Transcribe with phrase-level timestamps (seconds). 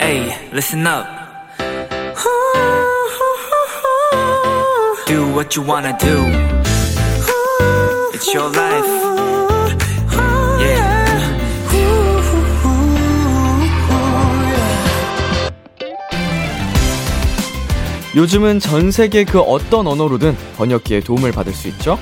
[0.00, 1.06] Hey, listen up.
[5.06, 6.24] Do what you wanna do.
[8.14, 8.86] It's your life.
[10.60, 11.02] Yeah.
[18.16, 21.98] 요즘은 전 세계 그 어떤 언어로든 번역기에 도움을 받을 수 있죠?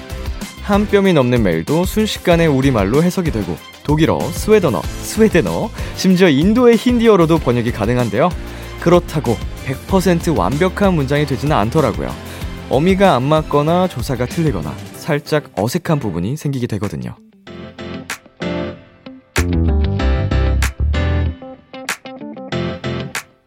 [0.62, 3.56] 한 뼘이 넘는 메일도 순식간에 우리말로 해석이 되고
[3.90, 8.28] 독일어, 스웨덴어, 스웨덴어, 심지어 인도의 힌디어로도 번역이 가능한데요.
[8.78, 9.36] 그렇다고
[9.66, 12.08] 100% 완벽한 문장이 되지는 않더라고요.
[12.68, 17.16] 어미가 안 맞거나 조사가 틀리거나 살짝 어색한 부분이 생기게 되거든요.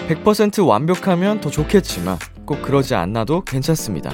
[0.09, 4.11] (100% 완벽하면 더 좋겠지만) 꼭 그러지 않아도 괜찮습니다.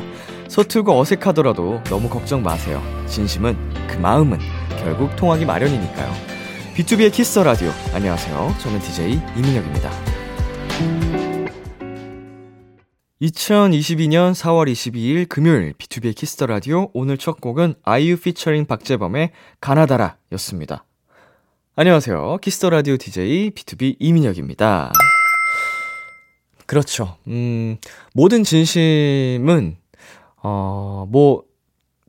[0.48, 2.84] 서툴고 어색하더라도 너무 걱정 마세요.
[3.08, 4.38] 진심은 그 마음은
[4.84, 6.14] 결국 통하기 마련이니까요.
[6.76, 7.72] B2B의 키스 라디오.
[7.94, 8.56] 안녕하세요.
[8.60, 9.92] 저는 DJ 이민혁입니다.
[13.22, 20.86] 2022년 4월 22일 금요일 B2B의 키스터 라디오 오늘 첫 곡은 아이유 피처링 박재범의 가나다라 였습니다.
[21.76, 22.38] 안녕하세요.
[22.42, 24.94] 키스터 라디오 DJ B2B 이민혁입니다.
[26.66, 27.18] 그렇죠.
[27.28, 27.78] 음,
[28.14, 29.76] 모든 진심은,
[30.44, 31.44] 어, 뭐,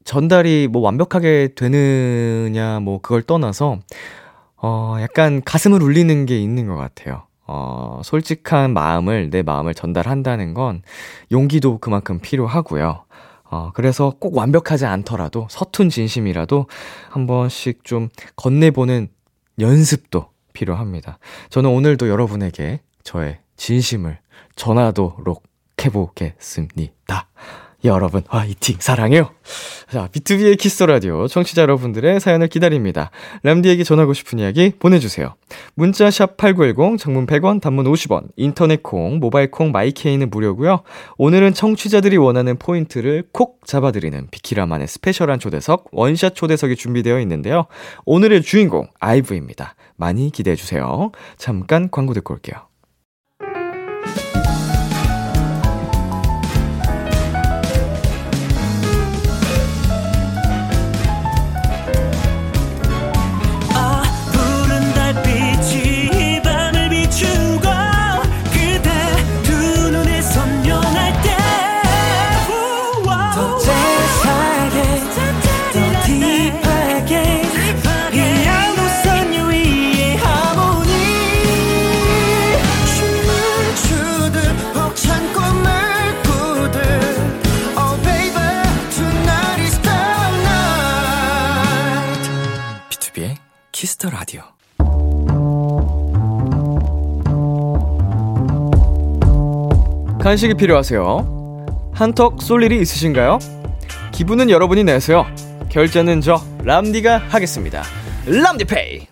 [0.04, 3.78] 전달이 뭐 완벽하게 되느냐, 뭐, 그걸 떠나서,
[4.56, 7.22] 어, 약간 가슴을 울리는 게 있는 것 같아요.
[7.46, 10.82] 어, 솔직한 마음을, 내 마음을 전달한다는 건
[11.32, 13.04] 용기도 그만큼 필요하고요.
[13.50, 16.66] 어, 그래서 꼭 완벽하지 않더라도 서툰 진심이라도
[17.08, 19.08] 한 번씩 좀 건네보는
[19.58, 21.18] 연습도 필요합니다.
[21.48, 24.18] 저는 오늘도 여러분에게 저의 진심을
[24.54, 25.42] 전하도록
[25.84, 27.28] 해보겠습니다.
[27.84, 28.76] 여러분, 화이팅!
[28.78, 29.30] 사랑해요!
[29.90, 33.10] 자, B2B의 키스 라디오 청취자 여러분들의 사연을 기다립니다.
[33.42, 35.34] 람디에게 전하고 싶은 이야기 보내 주세요.
[35.74, 40.82] 문자 샵 8910, 장문 100원, 단문 50원, 인터넷 콩, 모바일 콩, my K는 무료고요
[41.16, 47.66] 오늘은 청취자들이 원하는 포인트를 콕 잡아 드리는 비키라만의 스페셜한 초대석, 원샷 초대석이 준비되어 있는데요.
[48.04, 49.74] 오늘의 주인공, 아이브입니다.
[49.96, 51.12] 많이 기대해 주세요.
[51.38, 52.69] 잠깐 광고 듣고 올게요.
[94.00, 94.42] Kiss the Radio.
[100.20, 101.66] 간식이 필요하세요?
[101.92, 103.38] 한턱 쏠 일이 있으신가요?
[104.12, 105.26] 기분은 여러분이 내세요.
[105.68, 107.82] 결제는 저 람디가 하겠습니다.
[108.26, 109.06] 람디페이.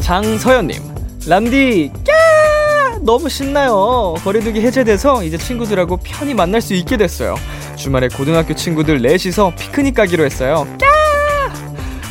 [0.00, 0.82] 장서연님,
[1.28, 2.98] 람디, 꺄!
[3.02, 4.14] 너무 신나요.
[4.24, 7.36] 거리두기 해제돼서 이제 친구들하고 편히 만날 수 있게 됐어요.
[7.80, 10.66] 주말에 고등학교 친구들 넷이서 피크닉 가기로 했어요.
[10.78, 10.86] 까!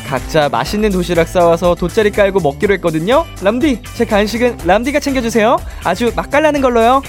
[0.08, 3.26] 각자 맛있는 도시락 싸와서 돗자리 깔고 먹기로 했거든요.
[3.44, 5.58] 람디, 제 간식은 람디가 챙겨주세요.
[5.84, 7.04] 아주 맛깔나는 걸로요.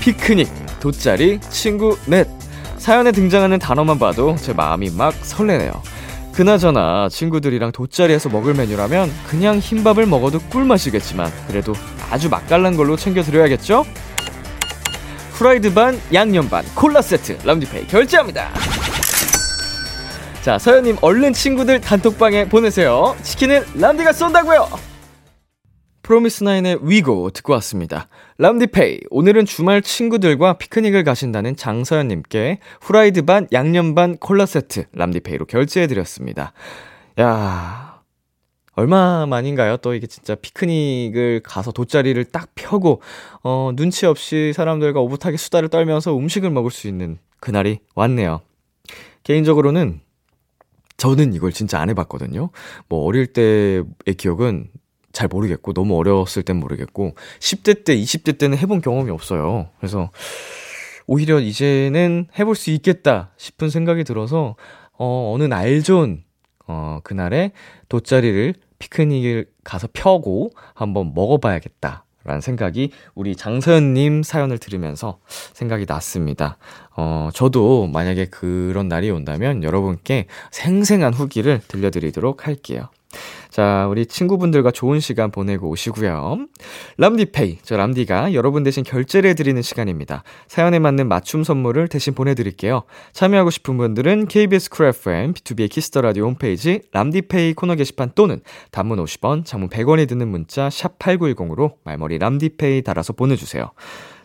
[0.00, 0.48] 피크닉,
[0.80, 2.26] 돗자리, 친구 넷.
[2.78, 5.72] 사연에 등장하는 단어만 봐도 제 마음이 막 설레네요.
[6.32, 11.74] 그나저나 친구들이랑 돗자리에서 먹을 메뉴라면 그냥 흰밥을 먹어도 꿀맛이겠지만 그래도
[12.10, 13.84] 아주 맛깔난 걸로 챙겨드려야겠죠?
[15.36, 18.52] 프라이드 반, 양념 반, 콜라 세트, 람디페이 결제합니다.
[20.42, 23.16] 자, 서현님, 얼른 친구들 단톡방에 보내세요.
[23.22, 24.68] 치킨은 람디가 쏜다고요
[26.02, 28.08] 프로미스나인의 WE GO 듣고 왔습니다.
[28.38, 36.52] 람디페이, 오늘은 주말 친구들과 피크닉을 가신다는 장서연님께 후라이드 반, 양념 반, 콜라 세트, 람디페이로 결제해드렸습니다.
[37.20, 37.93] 야
[38.74, 39.78] 얼마만인가요?
[39.78, 43.00] 또 이게 진짜 피크닉을 가서 돗자리를 딱 펴고,
[43.42, 48.40] 어, 눈치 없이 사람들과 오붓하게 수다를 떨면서 음식을 먹을 수 있는 그날이 왔네요.
[49.22, 50.00] 개인적으로는
[50.96, 52.50] 저는 이걸 진짜 안 해봤거든요.
[52.88, 53.84] 뭐 어릴 때의
[54.16, 54.68] 기억은
[55.12, 59.68] 잘 모르겠고, 너무 어렸을 땐 모르겠고, 10대 때, 20대 때는 해본 경험이 없어요.
[59.78, 60.10] 그래서
[61.06, 64.56] 오히려 이제는 해볼 수 있겠다 싶은 생각이 들어서,
[64.98, 66.23] 어, 어느 날 좋은,
[66.66, 67.52] 어, 그날에
[67.88, 72.04] 돗자리를 피크닉을 가서 펴고 한번 먹어봐야겠다.
[72.26, 75.18] 라는 생각이 우리 장서연님 사연을 들으면서
[75.52, 76.56] 생각이 났습니다.
[76.96, 82.88] 어, 저도 만약에 그런 날이 온다면 여러분께 생생한 후기를 들려드리도록 할게요.
[83.54, 86.48] 자, 우리 친구분들과 좋은 시간 보내고 오시고요.
[86.98, 87.58] 람디페이.
[87.62, 90.24] 저 람디가 여러분 대신 결제를 해드리는 시간입니다.
[90.48, 92.82] 사연에 맞는 맞춤 선물을 대신 보내드릴게요.
[93.12, 98.40] 참여하고 싶은 분들은 KBS 쿨 FM, B2B의 키스터 라디오 홈페이지 람디페이 코너 게시판 또는
[98.72, 103.70] 단문 50원, 장문 100원이 드는 문자 샵 8910으로 말머리 람디페이 달아서 보내주세요.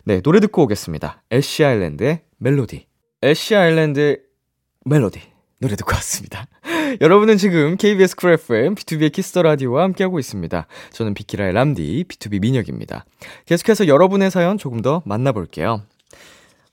[0.02, 1.22] 네, 노래 듣고 오겠습니다.
[1.30, 2.84] 애쉬 아일랜드의 멜로디.
[3.22, 4.18] 애쉬 아일랜드의
[4.86, 5.20] 멜로디.
[5.60, 6.48] 노래 듣고 왔습니다.
[7.00, 10.66] 여러분은 지금 KBS 쿨 FM, B2B의 키스터 라디오와 함께하고 있습니다.
[10.92, 13.04] 저는 비키라의 람디, BTOB 민혁입니다.
[13.46, 15.82] 계속해서 여러분의 사연 조금 더 만나볼게요.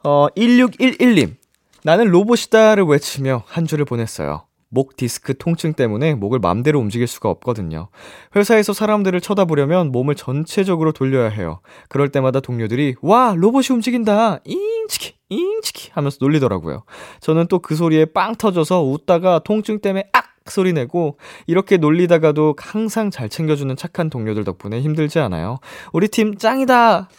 [0.03, 1.35] 어, 1611님.
[1.83, 4.46] 나는 로봇이다를 외치며 한 주를 보냈어요.
[4.69, 7.89] 목 디스크 통증 때문에 목을 맘대로 움직일 수가 없거든요.
[8.35, 11.59] 회사에서 사람들을 쳐다보려면 몸을 전체적으로 돌려야 해요.
[11.89, 16.83] 그럴 때마다 동료들이 와 로봇이 움직인다 잉치키 잉치키 하면서 놀리더라고요.
[17.19, 23.11] 저는 또 그 소리에 빵 터져서 웃다가 통증 때문에 악 소리 내고 이렇게 놀리다가도 항상
[23.11, 25.59] 잘 챙겨주는 착한 동료들 덕분에 힘들지 않아요.
[25.91, 27.09] 우리 팀 짱이다.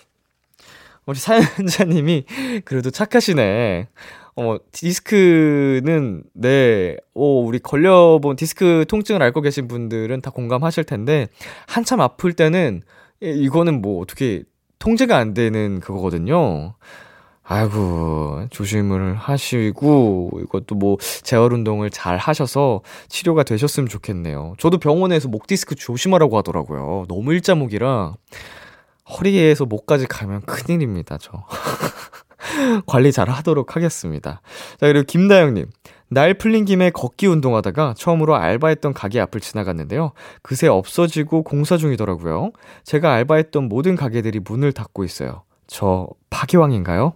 [1.04, 2.24] 우리 사연자님이
[2.64, 3.88] 그래도 착하시네.
[4.40, 11.26] 어, 디스크는, 네, 오, 우리 걸려본 디스크 통증을 앓고 계신 분들은 다 공감하실 텐데,
[11.66, 12.82] 한참 아플 때는,
[13.20, 14.44] 이거는 뭐 어떻게
[14.78, 16.76] 통제가 안 되는 그거거든요.
[17.42, 24.54] 아이고, 조심을 하시고, 이것도 뭐, 재활 운동을 잘 하셔서 치료가 되셨으면 좋겠네요.
[24.58, 27.06] 저도 병원에서 목 디스크 조심하라고 하더라고요.
[27.08, 28.14] 너무 일자목이라,
[29.18, 31.44] 허리에서 목까지 가면 큰일입니다, 저.
[32.86, 34.40] 관리 잘 하도록 하겠습니다.
[34.80, 35.66] 자, 그리고 김다영님.
[36.10, 40.12] 날 풀린 김에 걷기 운동하다가 처음으로 알바했던 가게 앞을 지나갔는데요.
[40.42, 42.52] 그새 없어지고 공사 중이더라고요.
[42.84, 45.42] 제가 알바했던 모든 가게들이 문을 닫고 있어요.
[45.66, 47.12] 저 파기왕인가요?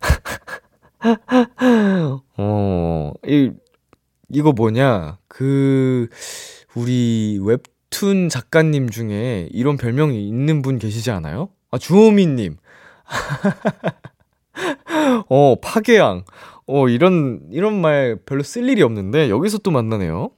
[2.38, 3.52] 어, 이,
[4.30, 5.18] 이거 뭐냐.
[5.28, 6.08] 그,
[6.74, 11.50] 우리 웹툰 작가님 중에 이런 별명이 있는 분 계시지 않아요?
[11.70, 12.56] 아, 주호미님.
[15.28, 16.24] 어, 파괴양.
[16.66, 20.30] 어, 이런, 이런 말 별로 쓸 일이 없는데, 여기서 또 만나네요.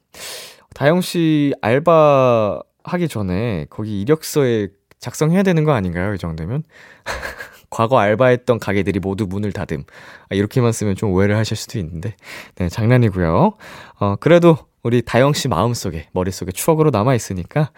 [0.74, 4.68] 다영씨 알바 하기 전에 거기 이력서에
[4.98, 6.14] 작성해야 되는 거 아닌가요?
[6.14, 6.64] 이 정도면?
[7.70, 9.84] 과거 알바했던 가게들이 모두 문을 닫음.
[10.28, 12.16] 아, 이렇게만 쓰면 좀 오해를 하실 수도 있는데.
[12.56, 13.54] 네, 장난이고요.
[14.00, 17.70] 어, 그래도 우리 다영씨 마음속에, 머릿속에 추억으로 남아있으니까,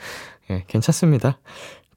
[0.50, 1.38] 예, 괜찮습니다.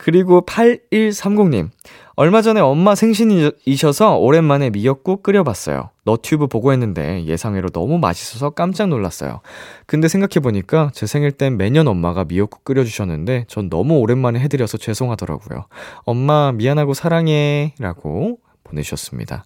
[0.02, 1.70] 그리고 8130님.
[2.16, 5.92] 얼마 전에 엄마 생신이셔서 오랜만에 미역국 끓여봤어요.
[6.06, 9.42] 너튜브 보고 했는데 예상외로 너무 맛있어서 깜짝 놀랐어요.
[9.86, 15.66] 근데 생각해보니까 제 생일 땐 매년 엄마가 미역국 끓여주셨는데 전 너무 오랜만에 해드려서 죄송하더라고요.
[16.04, 17.76] 엄마 미안하고 사랑해.
[17.78, 19.44] 라고 보내주셨습니다.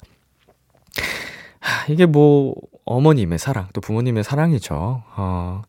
[1.60, 2.56] 하, 이게 뭐,
[2.86, 5.04] 어머님의 사랑, 또 부모님의 사랑이죠.
[5.18, 5.64] 어,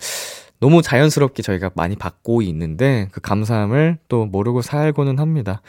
[0.61, 5.61] 너무 자연스럽게 저희가 많이 받고 있는데 그 감사함을 또 모르고 살고는 합니다.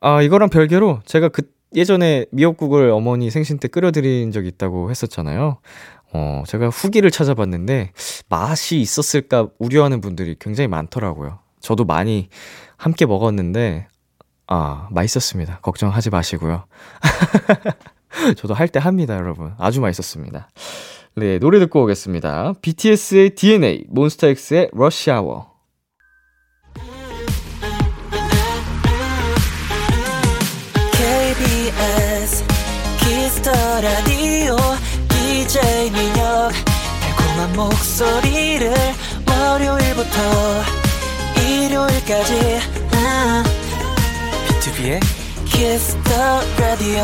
[0.00, 1.42] 아, 이거랑 별개로 제가 그
[1.74, 5.58] 예전에 미역국을 어머니 생신 때 끓여드린 적이 있다고 했었잖아요.
[6.12, 7.92] 어, 제가 후기를 찾아봤는데
[8.28, 11.38] 맛이 있었을까 우려하는 분들이 굉장히 많더라고요.
[11.60, 12.28] 저도 많이
[12.76, 13.86] 함께 먹었는데,
[14.46, 15.60] 아, 맛있었습니다.
[15.60, 16.64] 걱정하지 마시고요.
[18.36, 19.54] 저도 할 때 합니다, 여러분.
[19.58, 20.48] 아주 맛있었습니다.
[21.20, 22.54] 네, 노래 듣고 오겠습니다.
[22.62, 25.50] BTS의 DNA, 몬스타엑스의 러시 아워.
[30.94, 32.42] KBS
[33.00, 33.50] Kiss the
[33.82, 34.56] Radio
[35.10, 36.52] DJ 민혁
[37.02, 38.72] 달콤한 목소리를
[39.28, 40.16] 월요일부터
[41.36, 42.60] 일요일까지
[44.48, 45.00] B2B의
[45.44, 47.02] 키스터 라디오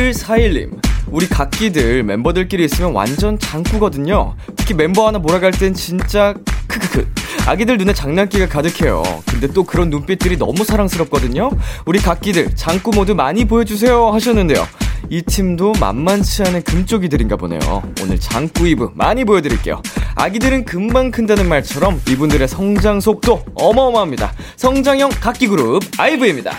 [0.00, 0.80] 2141님.
[1.10, 4.36] 우리 갓기들 멤버들끼리 있으면 완전 장꾸거든요.
[4.56, 6.34] 특히 멤버 하나 몰아갈 땐 진짜
[6.68, 7.12] 크크크.
[7.46, 9.02] 아기들 눈에 장난기가 가득해요.
[9.26, 11.50] 근데 또 그런 눈빛들이 너무 사랑스럽거든요.
[11.84, 14.66] 우리 갓기들 장꾸 모두 많이 보여주세요 하셨는데요.
[15.08, 17.82] 이 팀도 만만치 않은 금쪽이들인가 보네요.
[18.02, 19.82] 오늘 장꾸 아이브 많이 보여드릴게요.
[20.14, 24.32] 아기들은 금방 큰다는 말처럼 이분들의 성장 속도 어마어마합니다.
[24.56, 26.52] 성장형 갓기 그룹 아이브입니다.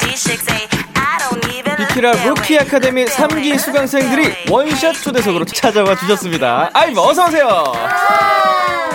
[0.00, 0.75] 비
[1.96, 6.68] 키라 루키 아카데미 3기 수강생들이 원샷 초대석으로 찾아와 주셨습니다.
[6.74, 7.72] 아이브 어서 오세요!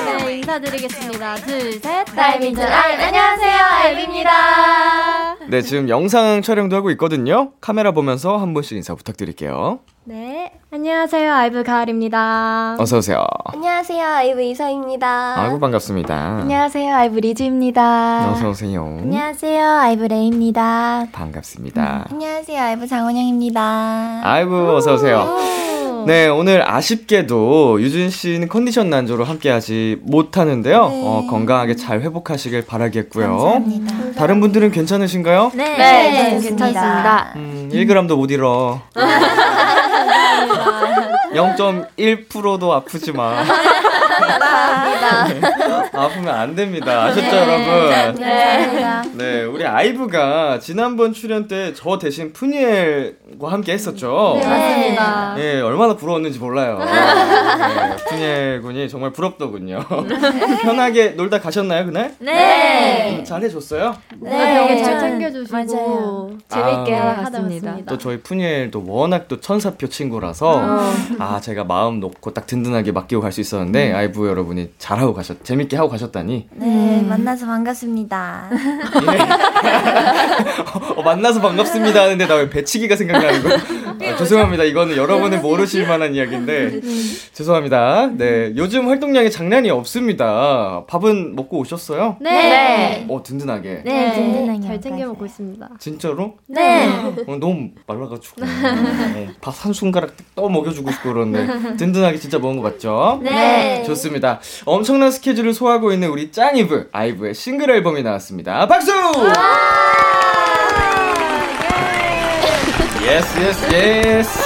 [0.06, 1.36] 네, 인사드리겠습니다.
[1.36, 2.06] 둘, 셋.
[2.06, 3.64] Dive into IVE, 안녕하세요.
[3.84, 4.32] 아이브입니다.
[5.50, 7.52] 네, 지금 영상 촬영도 하고 있거든요.
[7.62, 9.80] 카메라 보면서 한 분씩 인사 부탁드릴게요.
[10.04, 11.32] 네, 안녕하세요.
[11.32, 12.76] 아이브 가을입니다.
[12.80, 13.24] 어서 오세요.
[13.46, 15.36] 안녕하세요, 아이브 이서입니다.
[15.40, 16.16] 아이고 반갑습니다.
[16.42, 18.32] 안녕하세요, 아이브 리즈입니다.
[18.32, 18.84] 어서 오세요.
[18.84, 21.08] 안녕하세요, 아이브 레이입니다.
[21.12, 22.08] 반갑습니다.
[22.10, 24.22] 안녕하세요, 아이브 장원영입니다.
[24.24, 25.38] 아이고 어서 오세요.
[26.06, 30.88] 네, 오늘 아쉽게도 유준 씨는 컨디션 난조로 함께하지 못하는데요.
[30.90, 31.02] 네.
[31.06, 33.28] 어, 건강하게 잘 회복하시길 바라겠고요.
[33.28, 34.12] 감사합니다.
[34.18, 35.52] 다른 분들은 괜찮으신가요?
[35.54, 37.34] 네, 네, 괜찮습니다.
[37.36, 38.82] 음, 1g도 못 잃어.
[41.34, 43.44] 0.1%도 아프지 마.
[45.94, 47.06] 아프면 안 됩니다.
[47.06, 47.90] 아셨죠, 여러분?
[47.92, 49.04] 감사합니다.
[49.18, 54.38] 네, 우리 아이브가 지난번 출연 때 저 대신 푸니엘과 함께 했었죠.
[54.42, 55.36] 네, 맞습니다.
[55.40, 56.80] 예, 얼마나 부러웠는지 몰라요.
[56.80, 59.80] 네, 푸니엘 군이 정말 부럽더군요.
[60.62, 62.14] 편하게 놀다 가셨나요, 그날?
[62.20, 63.18] 네.
[63.20, 63.96] 음, 잘해줬어요?
[64.20, 66.32] 네, 되게 잘 전- 챙겨주시고 맞아요.
[66.50, 67.10] 재밌게 아.
[67.24, 67.78] 하다 왔습니다.
[67.88, 70.62] 또 저희 푸니엘도 워낙 또 천사표 친구라서
[71.20, 75.44] 아 제가 마음 놓고 딱 든든하게 맡기고 갈 수 있었는데 아이 브 여러분이 잘하고 가셨
[75.44, 76.48] 재밌게 하고 가셨다니.
[76.54, 78.50] 네, 만나서 반갑습니다.
[80.96, 83.50] 어, 만나서 반갑습니다 하는데 나 왜 배치기가 생각나는 거
[84.14, 86.82] 아, 죄송합니다 이거는 여러분은 모르실 만한 이야기인데
[87.34, 92.18] 죄송합니다 네 요즘 활동량이 장난이 없습니다 밥은 먹고 오셨어요?
[92.22, 93.06] 네.
[93.10, 95.08] 어 든든하게 네, 든든하게 잘 챙겨.
[95.08, 95.70] 먹고 있습니다.
[95.80, 96.36] 진짜로?
[96.48, 96.88] 네.
[97.28, 103.20] 어, 너무 말라가지고 어, 밥한 숟가락 떠 먹여주고 싶고 그러는데 든든하게 진짜 먹은 거 맞죠?
[103.24, 103.84] 네.
[103.84, 104.40] 좋습니다.
[104.66, 108.68] 엄청난 스케줄을 소화하고 있는 우리 짱이브 아이브의 싱글 앨범이 나왔습니다.
[108.68, 108.92] 박수!
[113.12, 114.40] yes yes yes.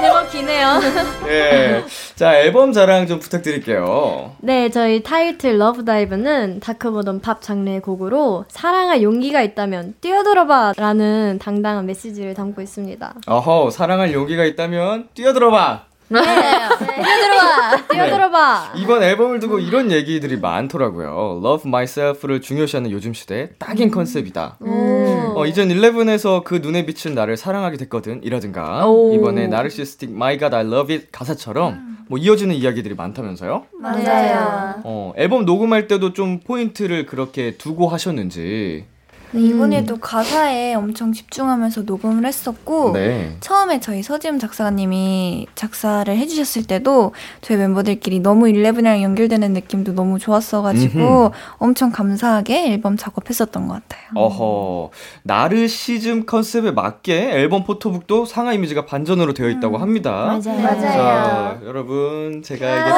[0.00, 0.80] 제법 기네요.
[1.28, 1.84] 예.
[2.16, 4.32] 자 앨범 자랑 좀 부탁드릴게요.
[4.40, 11.86] 네, 저희 타이틀 love dive는 dark modern pop 장르의 곡으로 사랑할 용기가 있다면 뛰어들어봐라는 당당한
[11.86, 13.14] 메시지를 담고 있습니다.
[13.28, 15.85] 어허 사랑할 용기가 있다면 뛰어들어봐.
[16.08, 17.88] 뛰어들어봐!
[17.90, 18.72] 뛰어들어봐!
[18.76, 21.40] 이번 앨범을 두고 이런 얘기들이 많더라고요.
[21.44, 24.58] Love Myself를 중요시하는 요즘 시대 딱인 컨셉이다.
[24.60, 25.34] 오.
[25.36, 28.20] 어, 이전 11에서 그 눈에 비친 나를 사랑하게 됐거든.
[28.22, 28.84] 이라든가.
[29.12, 33.64] 이번에 나르시스틱 My God I Love It 가사처럼 뭐 이어지는 이야기들이 많다면서요?
[33.80, 34.74] 맞아요.
[34.84, 38.86] 어, 앨범 녹음할 때도 좀 포인트를 그렇게 두고 하셨는지.
[39.32, 43.36] 네, 이번에도 가사에 엄청 집중하면서 녹음을 했었고, 네.
[43.40, 50.98] 처음에 저희 서지um 작사가님이 작사를 해주셨을 때도 저희 멤버들끼리 너무 11이랑 연결되는 느낌도 너무 좋았어가지고
[51.26, 51.30] 음흠.
[51.58, 54.02] 엄청 감사하게 앨범 작업했었던 것 같아요.
[54.14, 54.90] 어허.
[55.24, 60.38] 나르시즘 컨셉에 맞게 앨범 포토북도 상하 이미지가 반전으로 되어 있다고 합니다.
[60.40, 62.90] 자, 여러분, 제가 이게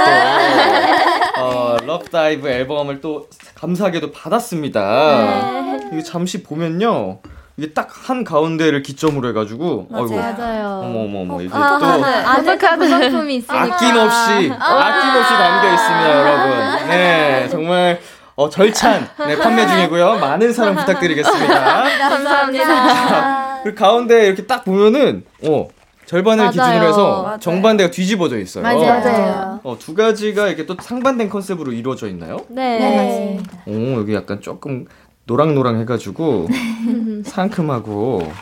[1.37, 5.78] 또, 어, love dive 앨범을 또 감사하게도 받았습니다.
[5.93, 7.19] 이게 잠시 보면요.
[7.57, 10.81] 이게 딱 한 가운데를 기점으로 해가지고, 어이구, 맞아요.
[10.85, 13.63] 어머머머, 이게 아, 또 안에 그 구성품이 있으니까.
[13.65, 16.89] 아낌없이, 아낌없이 담겨 있습니다, 여러분.
[16.89, 18.01] 네, 정말,
[18.37, 20.19] 어, 절찬, 네, 판매 중이고요.
[20.21, 21.83] 많은 사랑 부탁드리겠습니다.
[22.09, 23.61] 감사합니다.
[23.65, 25.67] 그 가운데 이렇게 딱 보면은, 어,
[26.07, 26.51] 절반을 맞아요.
[26.53, 27.39] 기준으로 해서 맞아요.
[27.41, 28.63] 정반대가 뒤집어져 있어요.
[28.63, 29.61] 맞아요.
[29.63, 32.39] 어, 두 가지가 이렇게 또 상반된 컨셉으로 이루어져 있나요?
[32.49, 32.79] 네.
[32.79, 33.41] 네.
[33.67, 34.87] 오, 여기 약간 조금
[35.29, 36.49] 노랑노랑 해가지고
[37.25, 38.33] 상큼하고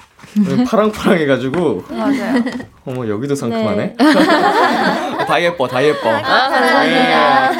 [0.67, 2.43] 파랑파랑 해가지고 맞아요.
[2.87, 3.97] 어머 여기도 상큼하네.
[5.27, 6.11] 다 예뻐, 다 예뻐.
[6.85, 7.15] 네.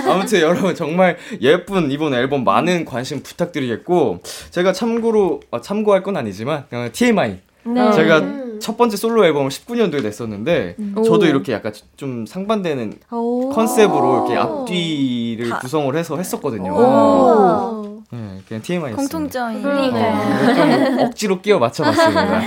[0.09, 6.65] 아무튼 여러분 정말 예쁜 이번 앨범 많은 관심 부탁드리겠고 제가 참고로 아, 참고할 건 아니지만
[6.71, 7.93] 그냥 TMI 네.
[7.93, 13.51] 제가 첫 번째 솔로 앨범을 19년도에 냈었는데 저도 이렇게 약간 좀 상반되는 오.
[13.51, 16.73] 컨셉으로 이렇게 앞뒤를 구성을 해서 했었거든요.
[16.75, 18.03] 오.
[18.11, 18.97] 네, 그냥 TMI였어요.
[18.97, 19.63] 공통점이.
[19.63, 22.43] 좀 억지로 끼워 맞춰봤습니다.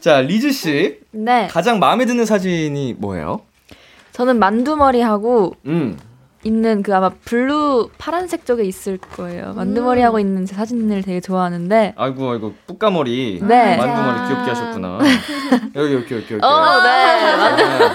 [0.00, 1.46] 자, 리즈 씨 네.
[1.48, 3.40] 가장 마음에 드는 사진이 뭐예요?
[4.12, 5.98] 저는 만두머리하고 음,
[6.44, 9.52] 있는 그 아마 blue 파란색 쪽에 있을 거예요.
[9.54, 11.94] 만두머리하고 있는 제 사진을 되게 좋아하는데.
[11.96, 13.76] 아이고 아이고 뿌까머리, 네.
[13.76, 14.98] 만두머리 귀엽게 하셨구나.
[15.76, 16.44] 여기 여기 여기 여기.
[16.44, 17.36] 어, 네.
[17.36, 17.90] 맞아요.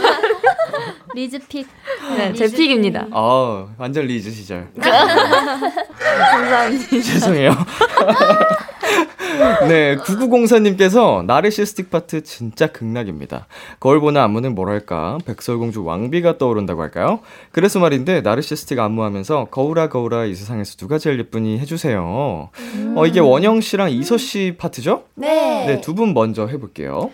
[1.13, 1.67] 리즈 pick.
[2.15, 3.07] 네, 제 pick입니다.
[3.11, 4.69] 아, 완전 리즈 시절.
[4.79, 6.87] 감사합니다.
[7.01, 7.51] 죄송해요.
[9.67, 13.47] 네, 9904님께서 narcissistic 파트 진짜 극락입니다.
[13.79, 17.19] 거울 보는 안무는 뭐랄까, 백설공주 왕비가 떠오른다고 할까요?
[17.51, 22.49] 그래서 말인데, narcissistic 안무하면서 거울아 거울아 이 세상에서 누가 제일 예쁘니 해주세요.
[22.95, 25.03] 어, 이게 원영 씨랑 이서 씨 파트죠?
[25.15, 25.65] 네.
[25.67, 27.11] 네, 두 분 먼저 해볼게요.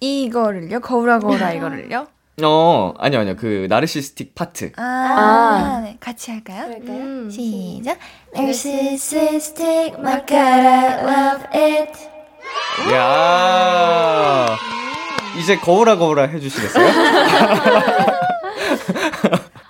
[0.00, 0.80] 이거를요?
[0.80, 2.06] 거울아 거울아 이거를요?
[2.44, 3.36] 어, 아니요, 아니요.
[3.36, 4.72] 그, narcissistic 파트.
[4.76, 5.80] 아, 아.
[5.84, 5.96] 네.
[6.00, 6.66] 같이 할까요?
[6.86, 7.28] 음.
[7.30, 7.98] 시작.
[8.34, 11.92] Narcissistic, my god, I love it.
[12.92, 14.56] 야
[15.38, 16.86] 이제 거울아, 거울아 해주시겠어요?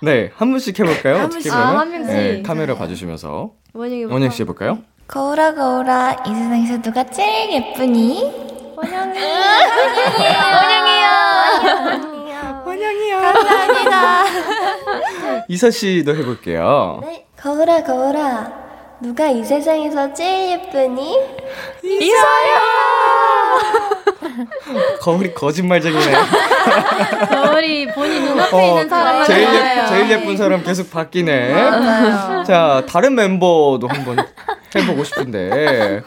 [0.03, 1.15] 네, 한 분씩 해볼까요?
[1.15, 1.51] 한 어떻게 분씩.
[1.51, 1.67] 보면?
[1.67, 2.15] 아, 한 명씩.
[2.15, 3.51] 네, 카메라 봐주시면서.
[3.73, 4.79] 원영이 원영 씨 해볼까요?
[5.07, 8.19] 거울아, 거울아, 이 세상에서 누가 제일 예쁘니?
[8.19, 8.31] 이
[15.57, 17.01] 서 씨도 해볼게요.
[17.03, 17.25] 네.
[17.39, 18.51] 거울아, 거울아,
[19.01, 21.17] 누가 이 세상에서 제일 예쁘니?
[25.01, 26.01] 거울이 거짓말쟁이네.
[27.29, 29.47] 겨울이 본인 눈앞에 어, 있는 사람만 제일.
[29.53, 31.53] 예, 제일 예쁜 사람 계속 바뀌네.
[31.53, 32.43] 맞아요.
[32.43, 34.17] 자, 다른 멤버도 한번
[34.75, 36.01] 해보고 싶은데.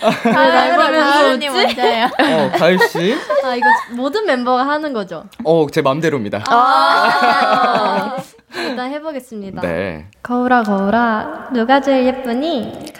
[0.00, 1.48] 날 보면서 웃지?
[1.48, 2.04] 먼저요.
[2.06, 3.16] 어, 가을 씨.
[3.44, 5.24] 아 이거 모든 멤버가 하는 거죠.
[5.44, 6.44] 어, 제 맘대로입니다.
[6.48, 8.16] 아.
[8.56, 9.60] 일단 해보겠습니다.
[9.62, 10.06] 네.
[10.22, 12.92] 거울아 거울아 누가 제일 예쁘니?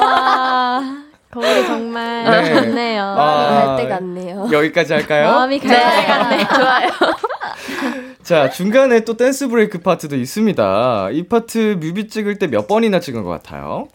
[0.00, 0.82] 와
[1.30, 2.54] 거울이 정말 네.
[2.54, 3.02] 좋네요.
[3.18, 4.48] 아, 때 같네요.
[4.50, 5.30] 여기까지 할까요?
[5.32, 6.46] 마음이 갈 같네.
[6.54, 6.90] 좋아요.
[8.22, 11.10] 자, 중간에 또 dance break 파트도 있습니다.
[11.12, 13.86] 이 파트 뮤비 찍을 때 몇 번이나 찍은 것 같아요?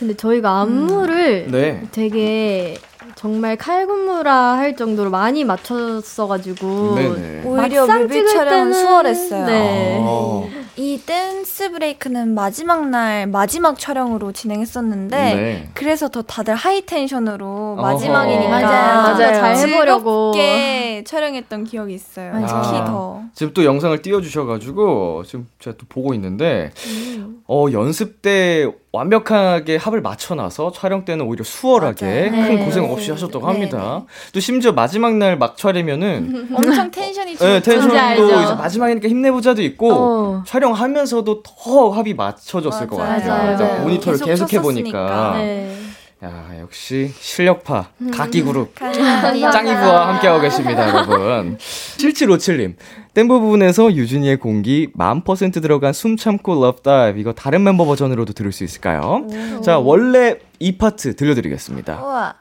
[0.00, 1.82] 근데 저희가 안무를 네.
[1.92, 2.74] 되게
[3.16, 7.42] 정말 칼군무라 할 정도로 많이 맞췄어가지고 네네.
[7.44, 9.46] 오히려 뮤비 찍을 촬영은 수월했어요.
[9.46, 9.98] 네.
[10.00, 15.68] 어, 이 dance break는 마지막 날 마지막 촬영으로 진행했었는데 네.
[15.74, 17.74] 그래서 더 다들 high tension으로.
[17.76, 19.18] 마지막이니까 맞아요.
[19.18, 19.34] 맞아요.
[19.34, 20.32] 잘 해보려고.
[20.32, 22.32] 즐겁게 촬영했던 기억이 있어요.
[22.32, 22.62] 맞아요.
[22.64, 22.84] 특히 아.
[22.86, 23.22] 더.
[23.34, 27.42] 지금 또 영상을 띄워주셔가지고 지금 제가 또 보고 있는데 음.
[27.46, 32.42] 어 연습 때 완벽하게 합을 맞춰놔서 촬영 때는 오히려 수월하게 맞아요.
[32.48, 32.64] 큰 네.
[32.64, 34.02] 고생 없이 하셨다고 네, 합니다.
[34.32, 37.48] 또 심지어 마지막 날 막 촬영이면은 엄청 tension이 네.
[37.48, 38.26] 뭔지 알죠?
[38.26, 40.42] tension도 이제 마지막이니까 힘내보자도 있고 어.
[40.46, 43.14] 촬영하면서도 더 합이 맞춰졌을 것 맞아요.
[43.20, 43.28] 같아요.
[43.30, 43.50] 맞아요.
[43.52, 45.34] 일단 모니터를 계속 계속 해보니까.
[45.38, 45.76] 네.
[46.22, 49.50] 야 역시 실력파 각기 그룹 감사합니다.
[49.52, 51.56] 짱 아이브와 함께하고 계십니다, 여러분.
[51.56, 52.74] 7757님.
[53.14, 58.34] 댄버 부분에서 유진이의 공기 만 퍼센트 들어간 숨 참고 love dive 이거 다른 멤버 버전으로도
[58.34, 59.26] 들을 수 있을까요?
[59.64, 62.02] 자, 원래 이 파트 들려드리겠습니다.
[62.02, 62.34] 우와.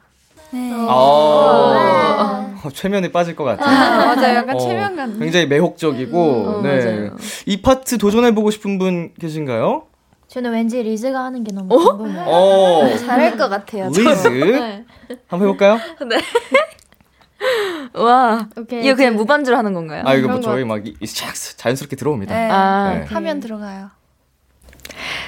[0.52, 0.72] 네.
[0.74, 3.70] 아, 어, 최면에 빠질 것 같아요.
[3.70, 4.36] 아, 맞아요.
[4.36, 5.20] 약간 어, 최면 같네.
[5.20, 6.84] 굉장히 매혹적이고, 어, 네.
[6.84, 7.16] 맞아요.
[7.46, 9.84] 이 파트 도전해보고 싶은 분 계신가요?
[10.30, 12.24] 저는 왠지 리즈가 하는 게 너무 궁금해요.
[12.28, 13.88] 어, 잘할 것 같아요.
[13.90, 14.28] 리즈.
[14.28, 14.86] 네.
[15.28, 15.80] 한번 해볼까요?
[17.94, 18.48] 와.
[18.56, 18.86] 오케이.
[18.86, 20.04] 이거 그냥 무반주로 하는 건가요?
[20.06, 22.36] 아, 이거 뭐 저희 막, 이, 이샥 자연스럽게 들어옵니다.
[22.36, 22.48] 네.
[22.52, 22.94] 아.
[23.00, 23.06] 네.
[23.06, 23.90] 하면 들어가요.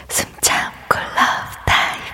[0.08, 2.14] 숨 참고 love dive.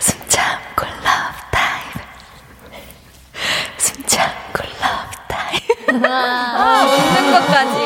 [0.00, 2.02] 숨 참고 love dive.
[3.78, 5.96] 숨 참고 love dive.
[7.16, 7.80] 웃는 것까지.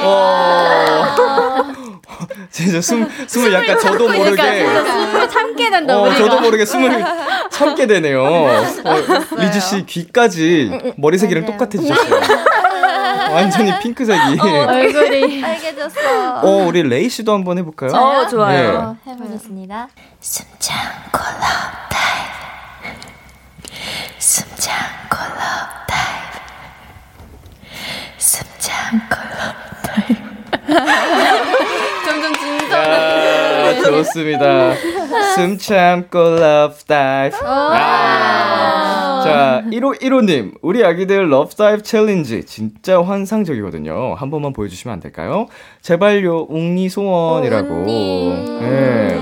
[2.54, 2.56] 어.
[2.56, 4.64] 진짜 숨, 숨을 약간 저도 모르게.
[4.64, 6.14] 숨을 참게 된다 어.
[6.14, 7.04] 저도 모르게 숨을
[7.50, 8.22] 참게 되네요.
[8.24, 8.64] 어,
[9.38, 11.58] 리즈 씨 귀까지 머리색이랑 맞아요.
[11.58, 12.20] 똑같아지셨어요.
[13.32, 14.38] 완전히 핑크색이.
[14.40, 16.40] 얼굴이 빨개졌어.
[16.42, 17.90] 어, 우리 레이 씨도 한번 해볼까요?
[17.92, 18.96] 어, 좋아요.
[19.04, 19.88] 어, 해보겠습니다.
[20.20, 23.00] 숨 참고 love dive.
[24.18, 26.40] 숨 참고 love dive.
[28.18, 29.16] 숨 참고
[29.84, 31.93] 점점 진
[32.74, 33.70] 짜.
[33.70, 34.74] 아, 좋습니다.
[35.34, 37.38] 숨 참고 love dive.
[37.42, 39.22] 아.
[39.24, 44.14] 자, 1호 1호님, 우리 아기들 love dive 챌린지 진짜 환상적이거든요.
[44.14, 45.46] 한 번만 보여주시면 안 될까요?
[45.80, 47.84] 제발요, 웅니 소원이라고.
[47.86, 49.20] 네.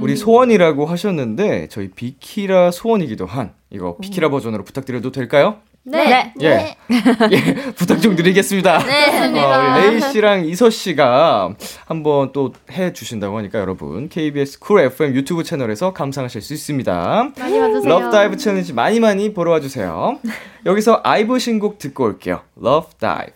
[0.00, 5.56] 우리 소원이라고 하셨는데 저희 비키라 소원이기도 한 이거 비키라 버전으로 부탁드려도 될까요?
[5.84, 6.32] 네.
[6.42, 6.76] 예.
[7.32, 8.78] 예, 부탁 좀 드리겠습니다.
[8.84, 11.54] 네, 어, 우리 레이 씨랑 이서 씨가
[11.86, 17.30] 한번 또 해 주신다고 하니까 여러분 KBS Cool FM 유튜브 채널에서 감상하실 수 있습니다.
[17.38, 17.88] 많이 와주세요.
[17.88, 20.18] love dive 챌린지 많이 많이 보러 와주세요.
[20.66, 22.40] 여기서 아이브 신곡 듣고 올게요.
[22.56, 23.32] love dive.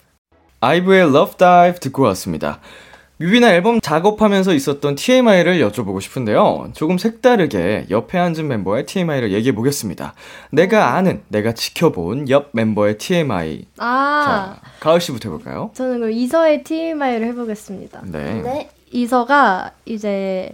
[0.61, 2.61] 아이브의 love dive 듣고 왔습니다.
[3.19, 6.71] 뮤비나 앨범 작업하면서 있었던 TMI를 여쭤보고 싶은데요.
[6.75, 10.13] 조금 색다르게 옆에 앉은 멤버의 TMI를 얘기해 보겠습니다.
[10.51, 13.65] 내가 아는, 내가 지켜본 옆 멤버의 TMI.
[13.79, 15.71] 아, 자, 가을 씨부터 해볼까요?
[15.75, 18.03] 저는 그럼 이서의 TMI를 해보겠습니다.
[18.05, 18.43] 네.
[18.43, 18.69] 네.
[18.93, 20.51] 이서가 이제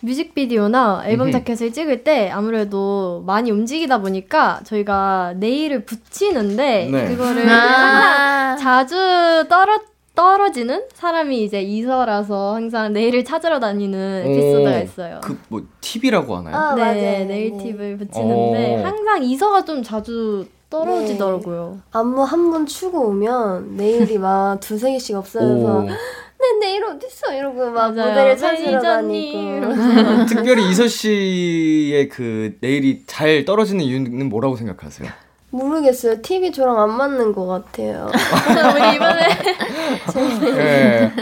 [0.00, 1.30] 뮤직비디오나 앨범.
[1.32, 7.08] 자켓을 찍을 때 아무래도 많이 움직이다 보니까 저희가 네일을 붙이는데 네.
[7.08, 8.50] 그거를 아.
[8.50, 9.78] 항상 자주 떨어
[10.14, 15.20] 떨어지는 사람이 이제 이서라서 항상 네일을 찾으러 다니는 에피소드가 있어요.
[15.22, 16.54] 그, 뭐, 팁이라고 하나요?
[16.56, 17.26] 아, 네, 맞아요.
[17.26, 17.58] 네일 네.
[17.62, 18.84] 팁을 붙이는데 어.
[18.86, 21.80] 항상 이서가 좀 자주 떨어지더라고요.
[21.92, 25.82] 안무 한 번 추고 오면 내일이 막 두세 개씩 없어져서 오.
[25.82, 25.92] 내
[26.60, 28.08] 내일 어딨어 이러고 막 맞아요.
[28.10, 35.08] 무대를 찾으러 매니저님 다니고 특별히 이서 씨의 그 내일이 잘 떨어지는 이유는 뭐라고 생각하세요?
[35.52, 36.22] 모르겠어요.
[36.22, 38.08] TV 저랑 안 맞는 것 같아요.
[38.74, 39.28] 우리 이번에
[40.58, 41.12] 예.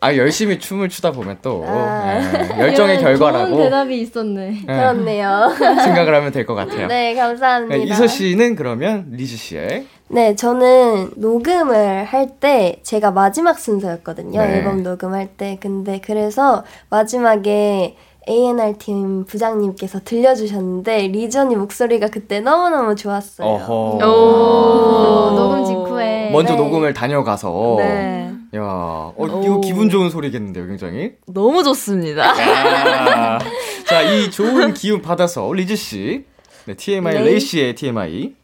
[0.00, 2.20] 아 열심히 춤을 추다 보면 또 아.
[2.56, 4.58] 예, 열정의 결과라고 좋은 대답이 있었네.
[4.62, 5.50] 예, 그렇네요.
[5.58, 6.86] 생각을 하면 될 것 같아요.
[6.86, 7.76] 네, 감사합니다.
[7.78, 14.40] 예, 이서 씨는 그러면 리즈 씨의 네, 저는 녹음을 할 때 제가 마지막 순서였거든요.
[14.40, 14.58] 네.
[14.58, 15.58] 앨범 녹음할 때.
[15.60, 17.96] 근데 그래서 마지막에
[18.28, 23.48] A&R 팀 부장님께서 들려주셨는데 리전이 목소리가 그때 너무너무 좋았어요.
[23.48, 24.06] 어허.
[24.06, 26.30] 오, 녹음 직후에.
[26.30, 26.58] 먼저 네.
[26.58, 28.30] 녹음을 다녀가서 네.
[28.56, 29.60] 야, 어, 이거 오.
[29.60, 31.12] 기분 좋은 소리겠는데요, 굉장히.
[31.26, 32.24] 너무 좋습니다.
[32.24, 33.38] 야.
[33.86, 36.24] 자, 이 좋은 기운 받아서 리즈 씨,
[36.66, 37.24] 네, TMI 레이.
[37.24, 38.34] 레이 씨의 TMI.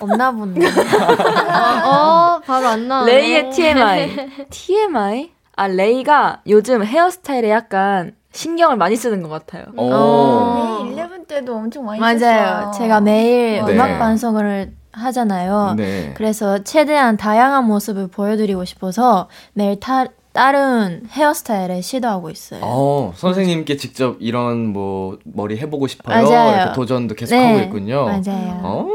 [0.00, 0.64] 없나 보네.
[1.84, 3.12] 어, 바로 안 나오네.
[3.12, 4.16] 레이의 TMI.
[4.50, 5.30] TMI?
[5.56, 9.64] 아, 레이가 요즘 헤어스타일에 약간 신경을 많이 쓰는 것 같아요.
[9.76, 10.84] 어.
[10.88, 12.16] 네, 11 때도 엄청 많이 맞아요.
[12.18, 12.72] 썼어요.
[12.78, 13.72] 제가 매일 네.
[13.72, 15.74] 음악 방송을 하잖아요.
[15.76, 16.14] 네.
[16.16, 22.60] 그래서 최대한 다양한 모습을 보여드리고 싶어서 매일 타, 다른 헤어스타일을 시도하고 있어요.
[22.62, 26.22] 어, 선생님께 직접 이런 뭐 머리 해보고 싶어요.
[26.22, 26.54] 맞아요.
[26.54, 28.04] 이렇게 도전도 계속 네, 하고 있군요.
[28.04, 28.60] 맞아요.
[28.62, 28.88] 어,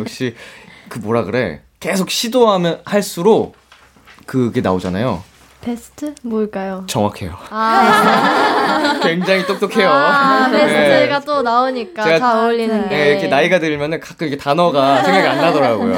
[0.00, 0.34] 역시
[0.90, 1.62] 그 뭐라 그래?
[1.80, 3.54] 계속 시도하면 할수록
[4.26, 5.31] 그게 나오잖아요.
[5.62, 6.14] 베스트?
[6.22, 6.84] 뭘까요?
[6.88, 7.32] 정확해요.
[7.50, 9.88] 아, 굉장히 똑똑해요.
[9.88, 10.66] 아 네.
[10.66, 12.96] 베스트가 또 나오니까 제가- 잘 어울리는 게.
[12.96, 15.92] 네, 이렇게 나이가 들면은 가끔 이게 단어가 생각이 안 나더라고요.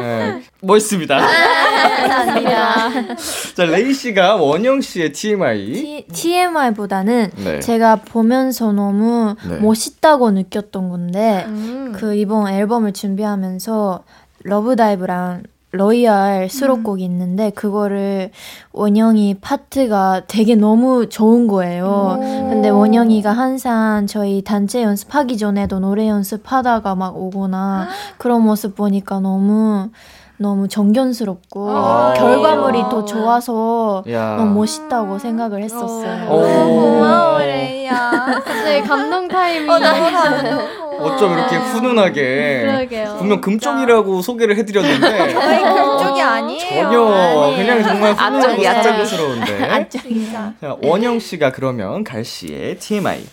[0.00, 1.18] 네, 멋있습니다.
[1.18, 3.14] 감사합니다.
[3.54, 5.72] 자, 레이 씨가 원영 씨의 TMI.
[5.74, 7.60] T, TMI보다는 네.
[7.60, 9.56] 제가 보면서 너무 네.
[9.58, 11.92] 멋있다고 느꼈던 건데 음.
[11.96, 14.04] 그 이번 앨범을 준비하면서
[14.44, 18.30] LOVE DIVE랑 ROYAL 수록곡이 있는데 그거를
[18.72, 22.18] 원영이 파트가 되게 너무 좋은 거예요.
[22.20, 29.88] 근데 원영이가 항상 저희 단체 연습하기 전에도 노래 연습하다가 막 오거나 그런 모습 보니까 너무
[30.36, 32.14] 너무 정견스럽고 아.
[32.14, 34.36] 결과물이 더 좋아서 야.
[34.36, 36.28] 너무 멋있다고 생각을 했었어요.
[36.28, 36.40] 오.
[36.40, 38.42] 고마워, 레이야.
[38.64, 39.68] 네, 감동 타임이.
[39.70, 40.81] 어, 너무 감동.
[41.00, 42.62] 어쩜 이렇게 훈훈하게.
[42.66, 43.16] 그러게요.
[43.18, 45.32] 분명 금쪽이라고 소개를 해드렸는데.
[45.34, 46.82] 저희 그쪽이 아니에요.
[46.84, 48.88] 전혀 그냥 정말 앞쪽이, 앞쪽이.
[48.88, 49.64] 훈훈하스러운데.
[49.72, 50.54] 안쪽이다.
[50.60, 53.24] 자, 원영 씨가 그러면 갈 씨의 TMI.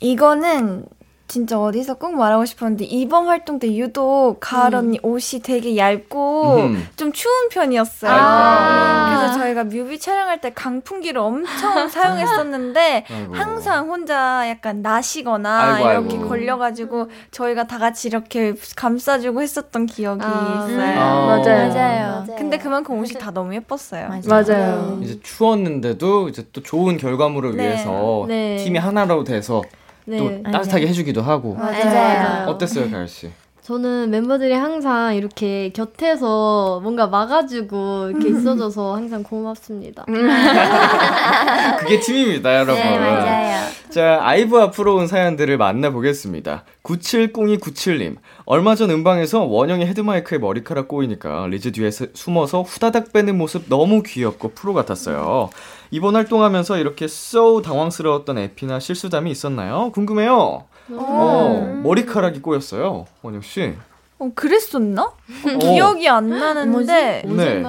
[0.00, 0.84] 이거는
[1.32, 6.86] 진짜 어디서 꼭 말하고 싶었는데 이번 활동 때 유독 가을 언니 옷이 되게 얇고 음.
[6.96, 8.10] 좀 추운 편이었어요.
[8.12, 9.16] 아이고.
[9.16, 13.34] 그래서 저희가 뮤비 촬영할 때 강풍기를 엄청 사용했었는데 아이고.
[13.34, 16.28] 항상 혼자 약간 나시거나 아이고, 이렇게 아이고.
[16.28, 21.00] 걸려가지고 저희가 다 같이 이렇게 감싸주고 했었던 기억이 아, 있어요.
[21.00, 21.26] 아.
[21.38, 21.68] 맞아요.
[21.72, 22.26] 맞아요.
[22.36, 24.10] 근데 그만큼 옷이 다 너무 예뻤어요.
[24.28, 24.98] 맞아요.
[25.02, 27.68] 이제 추웠는데도 이제 또 좋은 결과물을 네.
[27.68, 28.56] 위해서 네.
[28.56, 29.62] 팀이 하나로 돼서
[30.04, 30.18] 네.
[30.18, 31.54] 또 따뜻하게 해주기도 하고.
[31.54, 32.48] 맞아요.
[32.48, 33.30] 어땠어요, 가을 씨?
[33.62, 40.04] 저는 멤버들이 항상 이렇게 곁에서 뭔가 막아주고 이렇게 있어줘서 항상 고맙습니다.
[41.78, 42.74] 그게 팀입니다, 여러분.
[42.74, 43.62] 네, 맞아요.
[43.90, 46.64] 자, 아이브 앞으로 온 사연들을 만나보겠습니다.
[46.82, 48.16] 970297님.
[48.46, 54.02] 얼마 전 음방에서 원영이 헤드마이크에 머리카락 꼬이니까 리즈 뒤에 서- 숨어서 후다닥 빼는 모습 너무
[54.02, 55.50] 귀엽고 프로 같았어요.
[55.92, 59.90] 이번 활동하면서 이렇게 쏘 당황스러웠던 에피나 실수담이 있었나요?
[59.92, 60.64] 궁금해요.
[60.90, 63.74] 어, 머리카락이 꼬였어요, 원영 씨.
[64.18, 65.02] 어, 그랬었나?
[65.02, 67.62] 어, 기억이 안 나는데 네.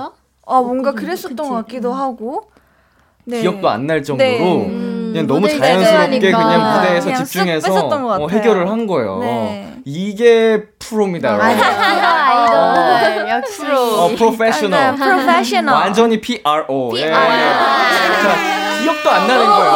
[0.45, 2.49] 아 뭔가 그랬었던 것 같기도 하고
[3.25, 3.41] 네.
[3.41, 4.67] 기억도 안 날 정도로 네.
[5.13, 6.19] 그냥 너무 자연스럽게.
[6.19, 8.27] 그냥 무대에서 그냥 쑥 집중해서 어.
[8.29, 9.19] 해결을 한 거예요.
[9.19, 9.73] 네.
[9.85, 11.45] 이게 프로입니다, 여러분.
[11.63, 14.95] 아이돌 역시 어, 프로페셔널.
[14.95, 16.91] 프로페셔널 완전히 PRO.
[16.97, 17.11] 예.
[17.11, 18.35] 자,
[18.81, 19.71] 기억도 안 나는 거예요.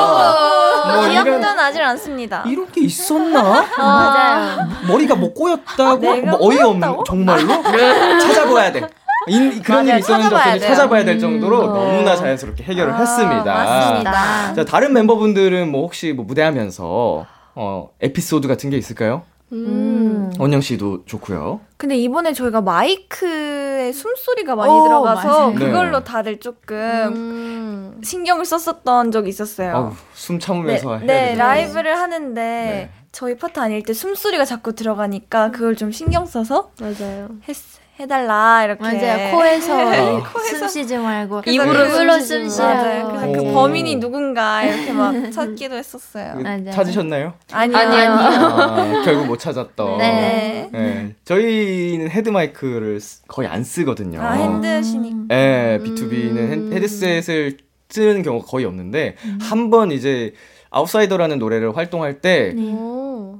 [0.87, 2.43] 뭐 기억도 나질 않습니다.
[2.47, 3.65] 이런 게 있었나?
[3.77, 4.67] 맞아요.
[4.87, 5.97] 머리가 뭐 꼬였다고?
[5.97, 7.61] 내가 뭐 어이없는 정말로?
[8.21, 8.81] 찾아봐야 돼.
[9.29, 9.89] 인, 그런 맞아요.
[9.89, 10.67] 일이 있었는지 찾아봐야 없었는지.
[10.67, 13.43] 찾아봐야 될 정도로 너무나 자연스럽게 해결을 아, 했습니다.
[13.43, 14.53] 맞습니다.
[14.53, 19.23] 자, 다른 멤버분들은 뭐 혹시 뭐 무대하면서 어, 에피소드 같은 게 있을까요?
[19.53, 20.29] 음.
[20.39, 21.61] 원영 씨도 좋고요.
[21.77, 25.53] 근데 이번에 저희가 마이크에 숨소리가 많이 오, 들어가서 맞아요.
[25.55, 26.03] 그걸로 네.
[26.03, 28.01] 다들 조금 음.
[28.03, 29.75] 신경을 썼었던 적이 있었어요.
[29.75, 31.39] 어우, 숨 네, 참으면서 해야 네, 되죠.
[31.39, 32.89] 라이브를 하는데 네.
[33.13, 37.29] 저희 파트 아닐 때 숨소리가 자꾸 들어가니까 그걸 좀 신경 써서 맞아요.
[37.47, 37.55] 했,
[37.99, 39.31] 해달라 이렇게 맞아요.
[39.35, 40.21] 코에서 어.
[40.59, 42.49] 숨 쉬지 말고 입으로 입으로 숨 숨.
[42.49, 43.07] 쉬라고.
[43.09, 43.31] 그래서 오.
[43.33, 46.35] 그 범인이 누군가 이렇게 막 찾기도 했었어요.
[46.41, 46.71] 맞아요.
[46.71, 47.33] 찾으셨나요?
[47.51, 47.77] 아니요.
[47.77, 48.11] 아니요.
[48.11, 49.97] 아, 결국 못 찾았던.
[49.97, 50.69] 네.
[50.71, 51.15] 네.
[51.25, 54.21] 저희는 헤드마이크를 쓰- 거의 안 쓰거든요.
[54.21, 55.35] 아 핸드시니까.
[55.35, 57.57] 예, B2B는 헤드셋을
[57.89, 60.33] 쓰는 경우가 거의 없는데 한번 이제
[60.69, 63.39] 아웃사이더라는 노래를 활동할 때 오.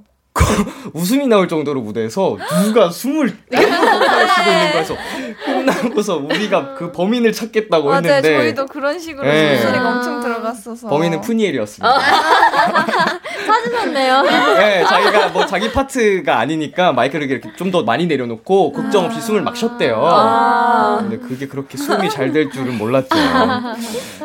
[0.94, 4.98] 웃음이 나올 정도로 무대에서 누가 숨을 쉬고 있는 거여서
[5.46, 7.98] 끝나고서 우리가 그 범인을 찾겠다고 맞아요.
[8.04, 9.58] 했는데 저희도 그런 식으로 네.
[9.58, 10.88] 숨소리가 엄청 들어갔어서.
[10.90, 12.00] 범인은 푸니엘이었습니다.
[13.46, 14.22] 찾으셨네요.
[14.24, 19.42] 네, 자기가 뭐 자기 파트가 아니니까 마이크를 이렇게 좀 더 많이 내려놓고 걱정 없이 숨을
[19.42, 20.02] 막 쉬었대요.
[20.02, 21.00] 아.
[21.02, 23.10] 근데 그게 그렇게 숨이 잘 될 줄은 몰랐죠.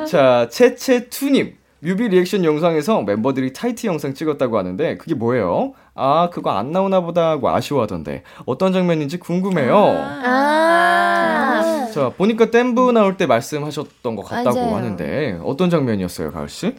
[0.08, 1.54] 자, 채채투님.
[1.84, 5.72] 뮤비 리액션 영상에서 멤버들이 타이트 영상 찍었다고 하는데 그게 뭐예요?
[5.94, 9.76] 아 그거 안 나오나 보다 하고 아쉬워하던데 어떤 장면인지 궁금해요.
[9.76, 11.88] 아.
[11.92, 14.76] 자 보니까 댄브 나올 때 말씀하셨던 것 같다고 맞아요.
[14.76, 16.74] 하는데 어떤 장면이었어요, 가을 씨?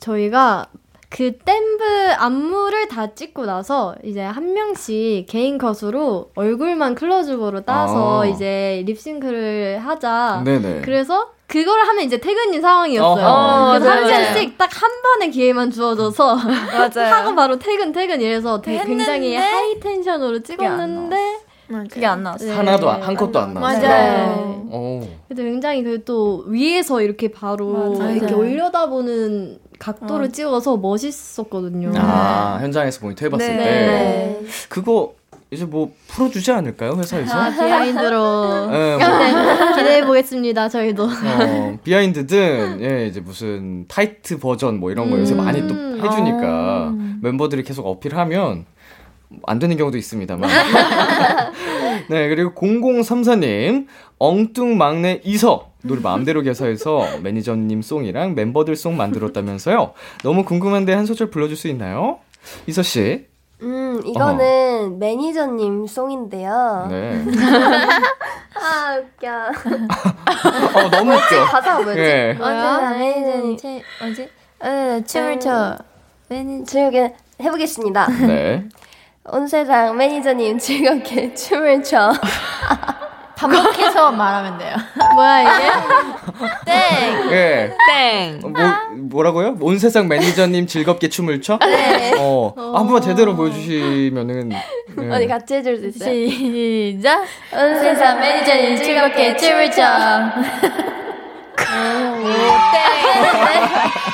[0.00, 0.66] 저희가
[1.08, 1.84] 그 댄브
[2.18, 8.26] 안무를 다 찍고 나서 이제 한 명씩 개인 컷으로 얼굴만 클로즈업으로 따서 아.
[8.26, 10.42] 이제 립싱크를 하자.
[10.44, 10.80] 네네.
[10.82, 13.24] 그래서 그걸 하면 이제 퇴근인 상황이었어요.
[13.24, 13.78] 어허.
[13.78, 14.08] 그래서 한 맞아요.
[14.08, 17.14] 잔씩 딱 한 번의 기회만 주어져서 맞아요.
[17.14, 21.16] 하고 바로 퇴근 퇴근 이래서 되게 굉장히 high tension으로 찍었는데
[21.90, 22.50] 그게 안 나왔어요.
[22.50, 22.56] 네.
[22.56, 23.80] 하나도 안- 한 컷도 안 나왔어요.
[23.88, 24.66] 맞아요.
[24.70, 25.00] 오.
[25.28, 28.16] 그래도 굉장히 그또 위에서 이렇게 바로 맞아요.
[28.16, 28.34] 이렇게.
[28.34, 30.28] 올려다보는 각도를 어.
[30.28, 31.92] 찍어서 멋있었거든요.
[31.96, 33.56] 아 현장에서 모니터 해봤을 네.
[33.56, 34.40] 때 네.
[34.68, 35.12] 그거
[35.50, 37.38] 이제 뭐 풀어주지 않을까요 회사에서?
[37.38, 40.68] 아, behind로 예, 뭐, 기대해 보겠습니다.
[40.68, 41.04] 저희도.
[41.04, 46.00] 어, behind든 예 이제 무슨 타이트 버전 뭐 이런 거 요새 많이 또 음.
[46.02, 48.66] 해주니까 멤버들이 계속 어필하면
[49.46, 50.50] 안 되는 경우도 있습니다만.
[52.10, 53.86] 네 그리고 0034님
[54.18, 59.92] 엉뚱 막내 이서 노래 마음대로 개사해서 매니저님 송이랑 멤버들 송 만들었다면서요?
[60.22, 62.18] 너무 궁금한데 한 소절 불러줄 수 있나요?
[62.66, 63.26] 이서 씨.
[63.62, 66.86] 음, 이거는 매니저님 송인데요.
[66.90, 67.24] 네.
[68.54, 69.28] 아, 웃겨.
[70.74, 71.44] 어 너무 웃겨.
[71.44, 72.00] 가사가 뭐였지?
[72.00, 72.36] 예.
[72.38, 73.56] 언제나 매니저님.
[73.56, 74.30] 제, 뭐지?
[74.60, 75.76] 어, 춤을 춰.
[76.28, 76.64] 매니저.
[76.64, 78.06] 즐겁게 해보겠습니다.
[78.26, 78.68] 네.
[79.28, 82.12] 온 세상 매니저님 즐겁게 춤을 춰.
[83.36, 84.74] 반복해서 말하면 돼요.
[85.14, 85.70] 뭐야 이게?
[86.64, 87.30] 땡!
[87.30, 87.76] 예.
[87.88, 88.40] 땡.
[88.40, 88.50] 뭐
[88.94, 89.56] 뭐라고요?
[89.60, 91.58] 온 세상 매니저님 즐겁게 춤을 춰?
[91.60, 92.14] 네.
[92.18, 94.48] 어, 한 번만 제대로 보여주시면은.
[94.48, 94.64] 네.
[95.10, 96.28] 어디 같이 해줄 수 있어요?
[96.30, 97.20] 시작!
[97.52, 99.82] 온 세상 매니저님 즐겁게 춤을 춰.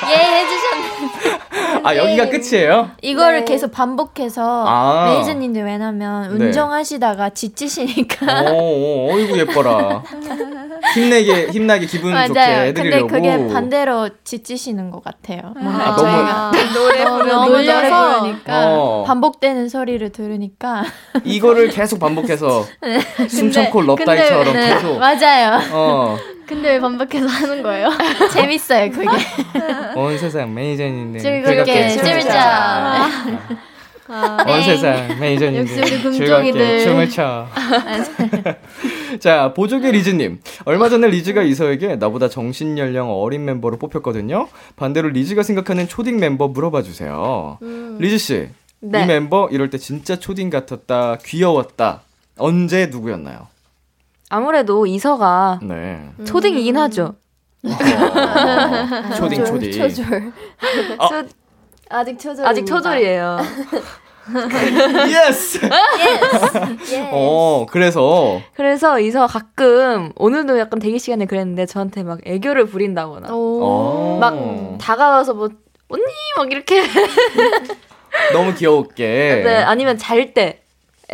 [0.09, 1.42] 예, 해주셨네.
[1.83, 2.91] 아 여기가 끝이에요?
[3.01, 3.45] 이거를 네.
[3.45, 5.05] 계속 반복해서 아.
[5.11, 6.45] 매니저님들 왜냐면 네.
[6.45, 8.51] 운전하시다가 지치시니까.
[8.51, 8.55] 오,
[9.09, 10.01] 오, 어이구 예뻐라.
[10.93, 12.73] 힘내게 힘나게 기분 좋게 맞아요.
[12.73, 13.07] 근데 해드리려고.
[13.07, 15.53] 그게 반대로 지치시는 것 같아요.
[15.57, 18.19] 아, 너무- 저희가 노래 너무 부르는 너무 노래 놀려서.
[18.19, 19.03] 부르니까 어.
[19.07, 20.83] 반복되는 소리를 들으니까
[21.23, 22.65] 이거를 계속 반복해서
[23.29, 24.97] 숨 참고 럽다이처럼 근데- 네, 계속.
[24.99, 25.59] 맞아요.
[25.71, 26.17] 어,
[26.47, 27.89] 근데 왜 반복해서 하는 거예요?
[28.33, 29.07] 재밌어요 그게.
[29.95, 32.29] 온 세상 매니저님들 즐겁게 춤을 춰.
[34.09, 36.79] 아, 온 세상 매니저님들 즐겁게.
[36.83, 37.47] 춤을 춰.
[39.19, 40.39] 자, 보조개 리즈님.
[40.65, 44.47] 얼마 전에 리즈가 이서에게 나보다 정신 연령 어린 멤버로 뽑혔거든요.
[44.75, 47.57] 반대로 리즈가 생각하는 초딩 멤버 물어봐 주세요.
[47.99, 49.03] 리즈 씨, 네.
[49.03, 52.01] 이 멤버 이럴 때 진짜 초딩 같았다, 귀여웠다.
[52.37, 53.47] 언제 누구였나요?
[54.29, 56.09] 아무래도 이서가 네.
[56.25, 57.15] 초딩이긴 하죠.
[57.65, 59.71] 어, 초딩 초딩.
[59.71, 60.33] 초졸.
[60.97, 61.07] 어.
[61.07, 61.27] 초-
[61.89, 62.45] 아직 초졸.
[62.45, 63.37] 아직 초졸이에요.
[65.27, 65.59] Yes.
[66.93, 67.09] 예.
[67.11, 74.17] 어, 그래서 그래서 이서 가끔 오늘도 약간 대기 시간에 그랬는데 저한테 막 애교를 부린다거나 어,
[74.21, 75.49] 막 다가와서 뭐
[75.89, 76.03] 언니
[76.37, 76.83] 막 이렇게
[78.31, 79.41] 너무 귀엽게.
[79.43, 80.62] 네, 아니면 잘 때.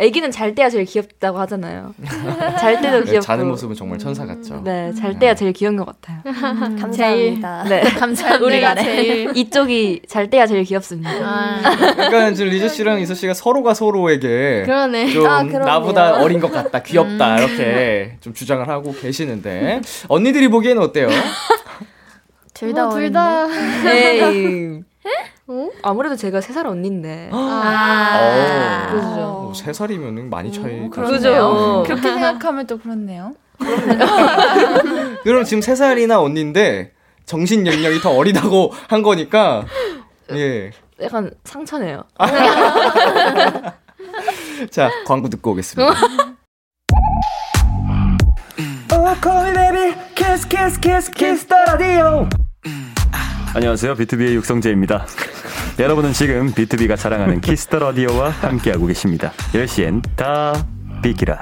[0.00, 1.94] 애기는 잘 때가 제일 귀엽다고 하잖아요.
[2.58, 3.20] 잘 때도 네, 귀엽고.
[3.20, 4.62] 자는 모습은 정말 천사 같죠.
[4.64, 6.20] 네, 잘 때가 제일 귀여운 것 같아요.
[6.80, 7.64] 감사합니다.
[7.64, 8.44] 네, 감사합니다.
[8.44, 8.82] 우리가 네.
[8.82, 11.10] 제일 이쪽이 잘 때가 제일 귀엽습니다.
[11.10, 11.60] 아,
[11.94, 15.12] 그러니까 지금 리즈 씨랑 이서 씨가 서로가 서로에게 그러네.
[15.12, 15.42] 좀 아.
[15.42, 21.08] 나보다 어린 것 같다, 귀엽다 이렇게 좀 주장을 하고 계시는데 언니들이 보기에는 어때요?
[22.54, 23.12] 둘다 뭐, 둘 어린데.
[23.12, 23.46] 다.
[25.50, 25.50] 에이.
[25.50, 25.70] 어?
[25.82, 27.30] 아무래도 제가 3살 언니인데.
[27.32, 28.88] 아.
[28.92, 29.52] 어, 그죠.
[29.54, 30.88] 세 살이면은 많이 차이.
[30.88, 31.82] 그죠.
[31.86, 33.34] 그렇게 생각하면 또 그렇네요.
[35.22, 36.92] 그럼 지금 세 살이나 언니인데
[37.26, 39.64] 정신 연령이 더 어리다고 한 거니까
[40.32, 40.70] 예.
[41.02, 42.04] 약간 상처네요.
[44.70, 45.92] 자 광고 듣고 오겠습니다.
[53.54, 53.94] 안녕하세요.
[53.96, 55.06] 비투비의 육성재입니다.
[55.78, 59.32] 여러분은 지금 비투비가 자랑하는 Kiss the Radio와 함께하고 계십니다.
[59.52, 60.66] 10시엔 다
[61.02, 61.38] 비키라.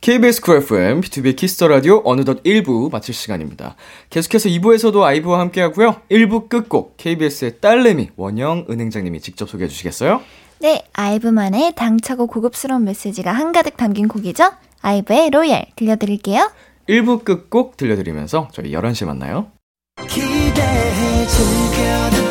[0.00, 3.74] KBS 쿨 FM, B2B 키스터 라디오 어느덧 1부 마칠 시간입니다.
[4.10, 5.96] 계속해서 2부에서도 IVE와 함께 하고요.
[6.10, 10.22] 1부 끝곡 KBS의 딸내미 원영 은행장님이 직접 소개해 주시겠어요?
[10.60, 14.50] 네, IVE만의 당차고 고급스러운 메시지가 한가득 담긴 곡이죠.
[14.80, 16.50] IVE의 Royal 들려드릴게요.
[16.88, 19.50] 1부 끝곡 들려드리면서 저희 11시에 만나요.
[20.08, 22.27] 기대해 즐겨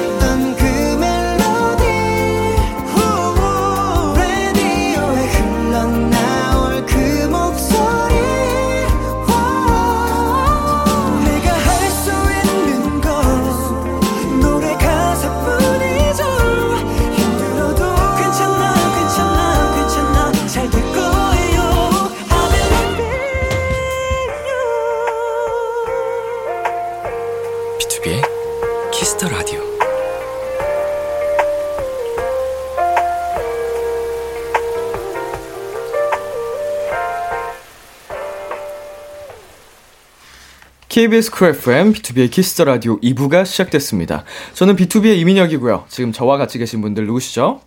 [40.97, 44.23] KBS 쿨 FM, B2B의 키스터 라디오 2부가 시작됐습니다.
[44.55, 45.85] 저는 BTOB의 이민혁이고요.
[45.89, 47.61] 지금 저와 같이 계신 분들 누구시죠?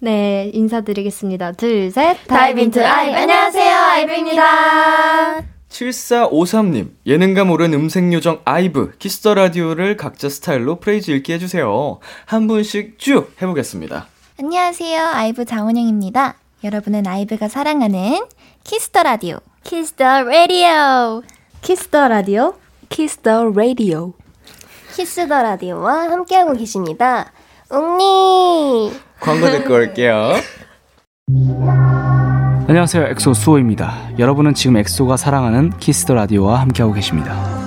[0.00, 1.52] 네, 인사드리겠습니다.
[1.52, 2.18] 둘, 셋.
[2.26, 3.16] Dive into IVE.
[3.16, 5.42] 안녕하세요, IVE입니다.
[5.70, 11.98] 7453님, 예능감 오른 음색 요정 IVE, Kiss the Radio를 각자 스타일로 phrase 읽기 해주세요.
[12.26, 14.06] 한 분씩 쭉 해보겠습니다.
[14.38, 16.36] 안녕하세요, IVE 장원영입니다.
[16.62, 18.20] 여러분은 IVE가 사랑하는
[18.64, 19.38] Kiss the Radio.
[19.64, 21.22] Kiss the Radio.
[21.62, 22.54] Kiss the Radio.
[22.88, 24.12] Kiss the Radio.
[24.94, 27.32] Kiss the Radio와 함께하고 계십니다.
[27.70, 30.34] 웅니 광고 듣고 올게요.
[32.66, 33.06] 안녕하세요.
[33.08, 34.18] 엑소 수호입니다.
[34.18, 37.57] 여러분은 지금 EXO가 사랑하는 Kiss the Radio와 함께하고 계십니다.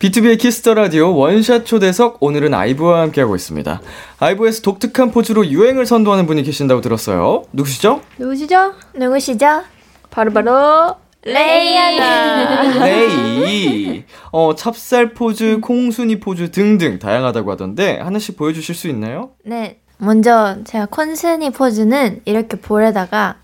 [0.00, 3.82] B2B의 키스터 라디오 원샷 초대석 오늘은 IVE와 함께하고 있습니다.
[4.18, 7.42] IVE에서 독특한 포즈로 유행을 선도하는 분이 계신다고 들었어요.
[7.52, 8.00] 누구시죠?
[8.16, 8.72] 누구시죠?
[8.94, 9.62] 누구시죠?
[10.08, 12.80] 바로바로 레이아나.
[12.82, 14.04] 레이.
[14.32, 19.32] 어, 찹쌀 포즈, 콩순이 포즈 등등 다양하다고 하던데 하나씩 보여 주실 수 있나요?
[19.44, 19.80] 네.
[19.98, 23.36] 먼저 제가 콩순이 포즈는 이렇게 볼에다가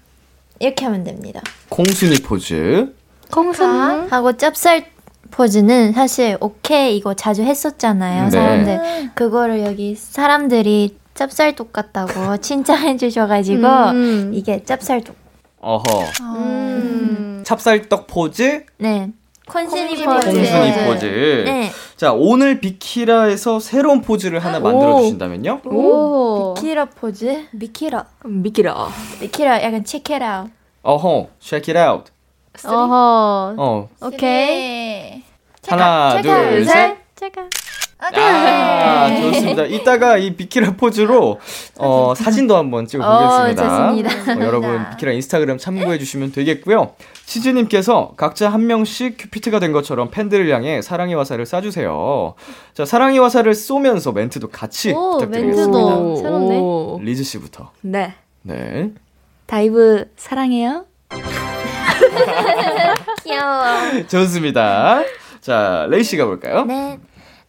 [0.58, 1.42] 이렇게 하면 됩니다.
[1.68, 2.94] 콩순이 포즈.
[3.30, 4.95] 콩순 하고 찹쌀
[5.30, 8.24] 포즈는 사실 오케이 이거 자주 했었잖아요.
[8.24, 8.30] 네.
[8.30, 14.30] 사람들 그거를 여기 사람들이 찹쌀떡 같다고 칭찬해 주셔가지고 음.
[14.34, 15.14] 이게 찹쌀떡.
[15.60, 15.82] 어허.
[16.22, 17.42] 음.
[17.44, 19.10] 찹쌀떡 포즈, 네.
[19.46, 20.26] 콩순이 콩순이 포즈.
[20.26, 20.86] 콩순이 네.
[20.86, 21.04] 포즈.
[21.46, 21.70] 네.
[21.96, 25.60] 자, 오늘 비키라에서 새로운 포즈를 하나 만들어 주신다면요?
[25.66, 26.54] 오.
[26.54, 27.46] 비키라 포즈.
[27.52, 28.04] 비키라.
[28.24, 28.88] 비키라.
[29.20, 30.52] 비키라 약간 check it out.
[30.82, 32.10] 어허, check it out.
[32.64, 33.54] 어허.
[33.58, 35.22] 어, 오케이.
[35.66, 36.96] 하나, 둘, 셋.
[37.16, 37.48] 제가.
[37.98, 39.64] 아, 좋습니다.
[39.64, 41.40] 이따가 이 비키라 포즈로
[41.78, 43.62] 어, 사진도 한번 찍어 보겠습니다.
[43.64, 44.32] 어, 좋습니다.
[44.34, 46.94] 어, 여러분 비키라 인스타그램 참고해 주시면 되겠고요.
[47.24, 52.34] 치즈 님께서 각자 한 명씩 큐피트가 된 것처럼 팬들을 향해 사랑의 화살을 쏴 주세요.
[52.74, 55.78] 자, 사랑의 화살을 쏘면서 멘트도 같이 오, 부탁드리겠습니다.
[55.78, 56.16] 멘트도.
[56.16, 56.58] 새롭네.
[56.58, 57.00] 오.
[57.02, 57.70] 리즈 씨부터.
[57.80, 58.14] 네.
[58.42, 58.90] 네.
[59.46, 60.84] 다이브 사랑해요.
[63.24, 63.64] 귀여워.
[64.08, 65.02] 좋습니다.
[65.40, 66.64] 자, 레이 씨가 볼까요?
[66.64, 66.98] 네.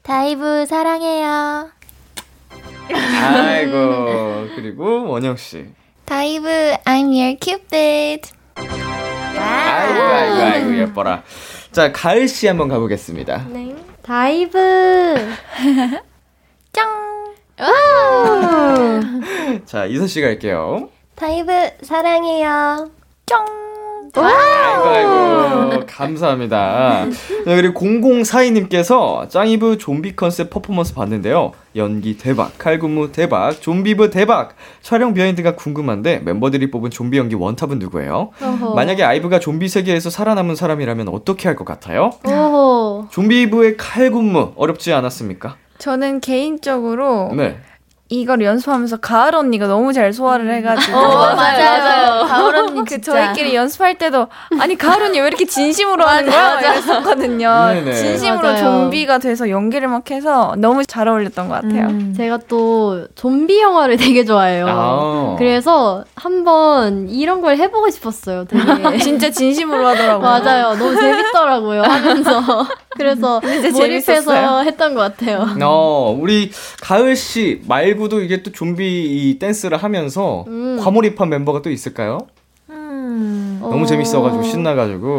[0.04, 1.70] 다이브 사랑해요.
[2.94, 4.48] 아이고.
[4.56, 5.66] 그리고 원영 씨.
[6.06, 6.48] DIVE,
[6.86, 8.32] I'm your cupid.
[8.56, 11.24] 아이고, 아이고, 아이고, 예뻐라.
[11.72, 13.46] 자, 가을 씨 한번 가보겠습니다.
[13.50, 13.76] 네.
[14.02, 15.18] DIVE.
[16.72, 17.36] 짱!
[19.66, 20.90] 자, 이서 씨 갈게요.
[21.16, 21.52] DIVE
[21.82, 22.90] 사랑해요.
[24.24, 27.06] 아이고, 아이고, 감사합니다.
[27.46, 31.52] 네, 그리고 0042님께서 짱이브 좀비 컨셉 퍼포먼스 봤는데요.
[31.76, 34.56] 연기 대박, 칼군무 대박, 좀비브 대박.
[34.82, 38.32] 촬영 behind가 궁금한데 멤버들이 뽑은 좀비 연기 one top은 누구예요?
[38.42, 38.74] 어허.
[38.76, 42.12] 만약에 IVE가 좀비 세계에서 살아남은 사람이라면 어떻게 할 것 같아요?
[42.26, 43.08] 오호.
[43.10, 45.56] 좀비부의 칼군무 어렵지 않았습니까?
[45.80, 47.58] 저는 개인적으로 네.
[48.10, 52.26] 이걸 연습하면서 가을 언니가 너무 잘 소화를 해가지고 어, 맞아요, 맞아요.
[52.26, 53.12] 가을 언니 그 진짜.
[53.12, 54.28] 저희끼리 연습할 때도
[54.60, 56.60] 아니 가을 언니 왜 이렇게 진심으로 하는 거야?
[56.62, 57.66] 이랬었거든요.
[57.74, 57.94] 네네.
[57.94, 58.58] 진심으로 맞아요.
[58.60, 61.88] 좀비가 돼서 연기를 막 해서 너무 잘 어울렸던 것 같아요.
[61.88, 62.14] 음.
[62.16, 64.66] 제가 또 좀비 영화를 되게 좋아해요.
[64.70, 65.36] 아.
[65.38, 68.46] 그래서 한번 이런 걸 해보고 싶었어요.
[68.46, 68.98] 되게.
[69.04, 70.20] 진짜 진심으로 하더라고요.
[70.28, 70.76] 맞아요.
[70.76, 71.82] 너무 재밌더라고요.
[71.82, 72.66] 하면서.
[72.98, 74.64] 그래서 몰입해서 재밌었어요.
[74.66, 75.46] 했던 것 같아요.
[75.62, 76.52] 어, 우리
[76.82, 80.78] 가을 씨 말 고도 이게 또 좀비 이 댄스를 하면서 음.
[80.80, 82.20] 과몰입한 멤버가 또 있을까요?
[82.70, 83.47] 음.
[83.60, 85.18] 너무 재밌어가지고 신나가지고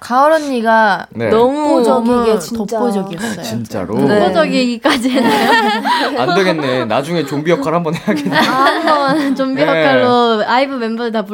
[0.00, 1.28] 가을 언니가 네.
[1.28, 2.78] 너무 독보적이게 너무 진짜.
[2.78, 3.42] 독보적이었어요.
[3.42, 4.20] 진짜로 네.
[4.20, 6.18] 독보적이기까지 했나요?
[6.20, 6.84] 안 되겠네.
[6.86, 8.36] 나중에 좀비 역할 한번 해야겠네.
[8.36, 9.68] 한번 좀비 네.
[9.68, 11.24] 역할로 아이브 멤버들 다.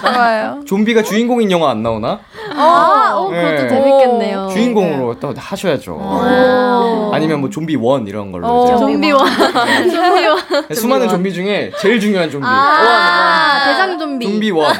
[0.00, 0.60] 좋아요.
[0.66, 2.20] 좀비가 주인공인 영화 안 나오나?
[2.56, 3.68] 아, 어, 그것도 네.
[3.68, 4.48] 재밌겠네요.
[4.52, 5.94] 주인공으로 또 하셔야죠.
[5.94, 7.10] 오.
[7.14, 8.46] 아니면 뭐 좀비 one 이런 걸로.
[8.46, 8.76] 어, 이제.
[8.76, 9.26] 좀비 원.
[9.90, 10.38] 좀비 원.
[10.74, 12.46] 수많은 좀비 중에 제일 중요한 좀비.
[12.46, 14.26] 아, 대장 좀비.
[14.26, 14.74] 좀비 원.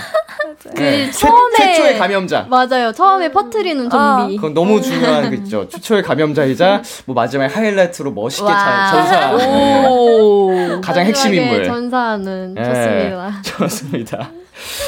[0.75, 1.11] 네.
[1.11, 2.47] 최, 처음에- 최 초의 감염자.
[2.51, 2.93] 맞아요.
[2.93, 4.37] 처음에 퍼트리는 좀비.
[4.37, 5.69] 그건 너무 중요한 그 있죠.
[5.69, 8.91] 최초의 감염자이자 뭐 마지막에 하이라이트로 멋있게 잘 와.
[8.91, 9.37] 전사.
[9.37, 9.87] 네.
[9.89, 10.81] 오.
[10.83, 11.65] 가장 핵심 인물.
[11.65, 12.65] 전사하는 네.
[12.65, 13.43] 좋습니다.
[13.43, 14.31] 좋습니다.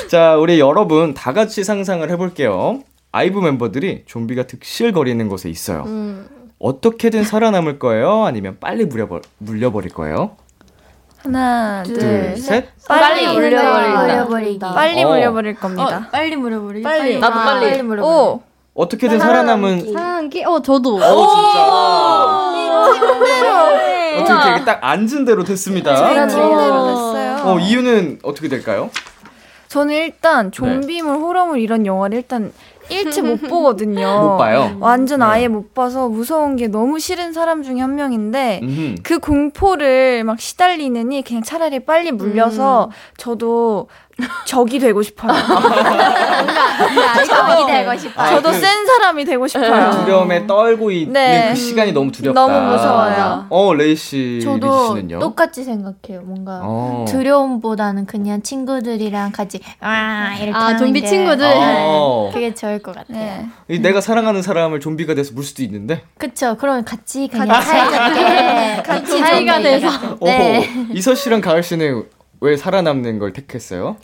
[0.09, 2.81] 자, 우리 여러분 다 같이 상상을 해 볼게요.
[3.11, 5.85] 아이브 멤버들이 좀비가 득실거리는 곳에 있어요.
[5.87, 6.27] 음.
[6.59, 8.25] 어떻게든 살아남을 거예요?
[8.25, 10.37] 아니면 빨리 물려버, 물려버릴 거예요?
[11.23, 12.69] 하나, 둘, 둘, 셋.
[12.89, 14.01] 빨리 물려버린다.
[14.03, 14.59] 물려버리기.
[14.59, 15.09] 빨리 어.
[15.09, 16.09] 물려버릴 겁니다.
[16.11, 16.83] 빨리 물려버리기.
[16.83, 17.19] 빨리.
[17.21, 17.71] 나도 아, 빨리.
[17.71, 18.07] 빨리 물려버리기.
[18.07, 18.43] 오,
[18.75, 19.93] 어떻게든 살아남은.
[19.93, 20.45] 사랑기?
[20.45, 20.97] 어, 저도.
[20.97, 22.63] 어, 진짜.
[24.21, 25.93] 어떻게 이렇게 딱 앉은 대로 됐습니다.
[25.93, 26.09] 어.
[26.09, 27.37] 팀대로 됐어요.
[27.45, 28.91] 어, 이유는 어떻게 될까요?
[29.69, 32.53] 저는 일단 좀비물, 호러물 이런 영화를 일단
[32.93, 34.07] 일체 못 보거든요.
[34.23, 34.77] 못 봐요.
[34.81, 35.27] 완전 네.
[35.27, 38.95] 아예 못 봐서 무서운 게 너무 싫은 사람 중에 한 명인데 음흠.
[39.03, 43.89] 그 공포를 막 시달리느니 그냥 차라리 빨리 물려서 저도
[44.47, 45.33] 적이 되고 싶어요.
[47.27, 48.23] 적이 되고 싶어.
[48.23, 49.91] 아, 저도 그센 사람이 되고 싶어요.
[50.05, 51.49] 두려움에 떨고 있는 네.
[51.51, 52.39] 그 시간이 너무 두렵다.
[52.41, 53.47] 너무 무서워요.
[53.49, 55.19] 어, 레이 씨, 저도 씨는요?
[55.19, 56.23] 똑같이 생각해요.
[56.25, 57.05] 뭔가 어.
[57.09, 61.51] 두려움보다는 그냥 친구들이랑 같이 와 이렇게 아, 하는 좀비 게 친구들.
[61.55, 62.31] 어.
[62.33, 63.19] 그게 좋을 것 같아요.
[63.19, 63.47] 네.
[63.69, 66.03] 이 내가 사랑하는 사람을 좀비가 돼서 물 수도 있는데.
[66.19, 66.57] 그쵸.
[66.59, 70.19] 그럼 같이 그냥 같이 사이좋게 같이 사이가 좀비 돼서.
[70.23, 70.71] 네.
[70.93, 72.05] 이서 씨랑 가을 씨는
[72.43, 73.97] 왜 살아남는 걸 택했어요?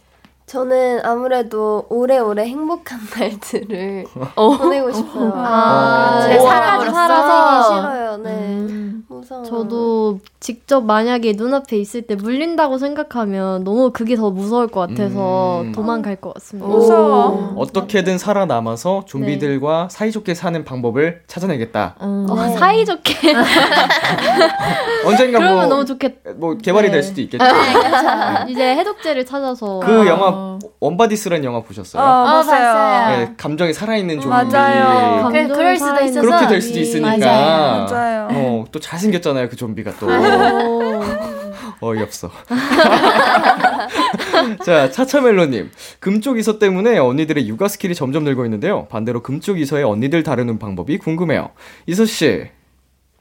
[0.49, 5.33] 저는 아무래도 오래오래 행복한 날들을 보내고 싶어요.
[5.37, 6.41] 아, 제 오.
[6.41, 7.63] 사람으로 살아서.
[7.63, 8.17] 살기 싫어요.
[8.17, 8.31] 네.
[8.31, 9.05] 음.
[9.09, 9.43] 무서워.
[9.43, 15.73] 저도 직접 만약에 눈앞에 있을 때 물린다고 생각하면 너무 그게 더 무서울 것 같아서 음.
[15.73, 16.69] 도망갈 것 같습니다.
[16.69, 17.55] 무서워.
[17.57, 21.97] 어떻게는 살아남아서 좀비들과 사이좋게 사는 방법을 찾아내겠다.
[22.03, 22.27] 음.
[22.31, 23.35] 어, 사이좋게.
[25.05, 26.21] 언젠가 그러면 뭐, 너무 좋겠.
[26.37, 26.93] 뭐 개발이 네.
[26.93, 27.45] 될 수도 있겠죠.
[28.49, 29.81] 이제 해독제를 찾아서.
[29.81, 30.31] 그 영화
[30.81, 32.03] Warm Bodies라는 영화 보셨어요?
[32.03, 32.73] 어, 어, 봤어요.
[32.73, 33.17] 봤어요.
[33.17, 34.29] 네, 감정이 살아있는 좀비.
[34.29, 35.29] 맞아요.
[35.33, 37.17] 그, 그럴 수도 있어서 그렇게 될 수도 있으니까.
[37.17, 37.87] 맞아요.
[37.87, 38.29] 맞아요.
[38.31, 40.07] 어, 또 잘생겼잖아요, 그 좀비가 또.
[40.07, 41.03] 오.
[41.81, 42.31] 어이없어.
[44.65, 45.71] 자, 차차멜로님.
[46.01, 48.87] 금쪽 이서 때문에 언니들의 육아 skill이 점점 늘고 있는데요.
[48.87, 51.51] 반대로 금쪽 이서의 언니들 다루는 방법이 궁금해요.
[51.87, 52.49] 이서씨.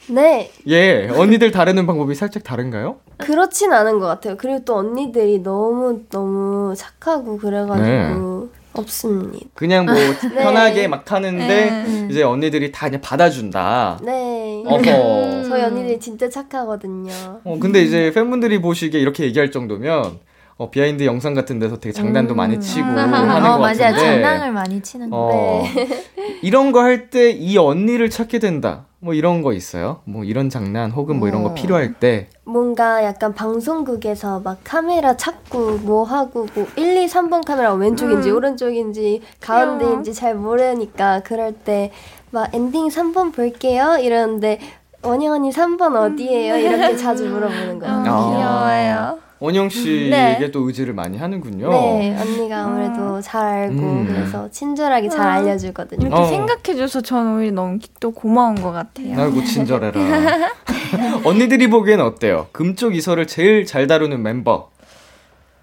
[0.10, 2.97] 네, 예, 언니들 다루는 방법이 살짝 다른가요?
[3.18, 4.36] 그렇진 않은 것 같아요.
[4.38, 9.45] 그리고 또 언니들이 너무 너무 착하고 그래가지고 없습니다.
[9.55, 9.95] 그냥 뭐
[10.34, 12.08] 편하게 막 하는데 네.
[12.10, 13.99] 이제 언니들이 다 그냥 받아준다.
[14.03, 14.64] 네.
[14.66, 14.82] 어허.
[15.49, 17.12] 저희 언니들이 진짜 착하거든요.
[17.43, 20.20] 어, 근데 이제 팬분들이 보시기에 이렇게 얘기할 정도면
[20.58, 23.78] 어, behind 영상 같은 데서 되게 장난도 많이 치고 하는 어, 것 맞아요.
[23.78, 25.18] 같은데 장난을 많이 치는 거.
[25.32, 25.64] 어,
[26.41, 28.86] 이런 거 할 때 이 언니를 찾게 된다.
[29.00, 30.02] 뭐 이런 거 있어요?
[30.06, 31.54] 뭐 이런 장난 혹은 뭐 이런 거 어.
[31.54, 37.74] 필요할 때 뭔가 약간 방송국에서 막 카메라 찾고 뭐 하고 뭐 1, 2, 3번 카메라
[37.74, 41.91] 왼쪽인지 오른쪽인지 가운데인지 잘 모르니까 그럴 때
[42.32, 44.60] 막 엔딩 3번 볼게요 이러는데
[45.02, 46.58] 원영 언니 3번 어디예요?
[46.58, 47.95] 이렇게 자주 물어보는 거예요.
[47.95, 48.04] 아.
[48.04, 49.20] 귀여워요.
[49.40, 50.10] 원영 씨에게
[50.40, 50.52] 네.
[50.52, 51.70] 또 의지를 많이 하는군요.
[51.70, 54.06] 네, 언니가 아무래도 잘 알고 음.
[54.08, 56.08] 그래서 친절하게 잘 알려주거든요.
[56.08, 56.26] 이렇게 어.
[56.26, 59.20] 생각해줘서 저는 오히려 너무 또 고마운 것 같아요.
[59.22, 59.94] 아이고 친절해라.
[61.24, 62.48] 언니들이 보기엔 어때요?
[62.52, 64.70] 금쪽 이서를 제일 잘 다루는 멤버.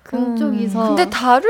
[0.04, 0.88] 금쪽 이서.
[0.88, 1.48] 근데 다룰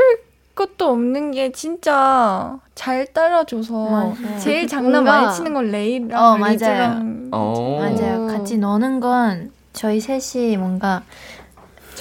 [0.55, 4.15] 것도 없는 게 진짜 잘 따라줘서 맞아요.
[4.39, 6.53] 제일 장난 뭔가- 많이 치는 건 레이랑 어, 맞아요.
[6.53, 7.77] 리즈랑 어.
[7.81, 8.27] 맞아요.
[8.27, 11.03] 같이 노는 건 저희 셋이 뭔가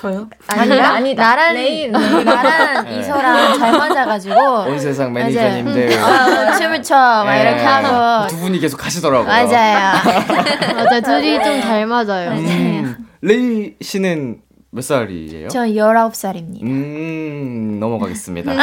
[0.04, 0.28] 저요?
[0.48, 1.22] 아니라 아니다.
[1.28, 2.98] 나랑 레이, 나랑 네.
[3.00, 4.34] 이서랑 잘 맞아가지고
[4.68, 7.40] 온 세상 매니저님들 어, 춤을 춰막 네.
[7.40, 9.26] 이렇게 하고 두 분이 계속 가시더라고요.
[9.26, 9.94] 맞아요.
[10.76, 12.32] 맞아 둘이 좀 잘 맞아요.
[12.32, 14.40] 음, 레이 씨는
[14.70, 15.48] 몇 살이에요?
[15.48, 16.62] 저 19살입니다.
[16.64, 18.52] 음, 넘어가겠습니다.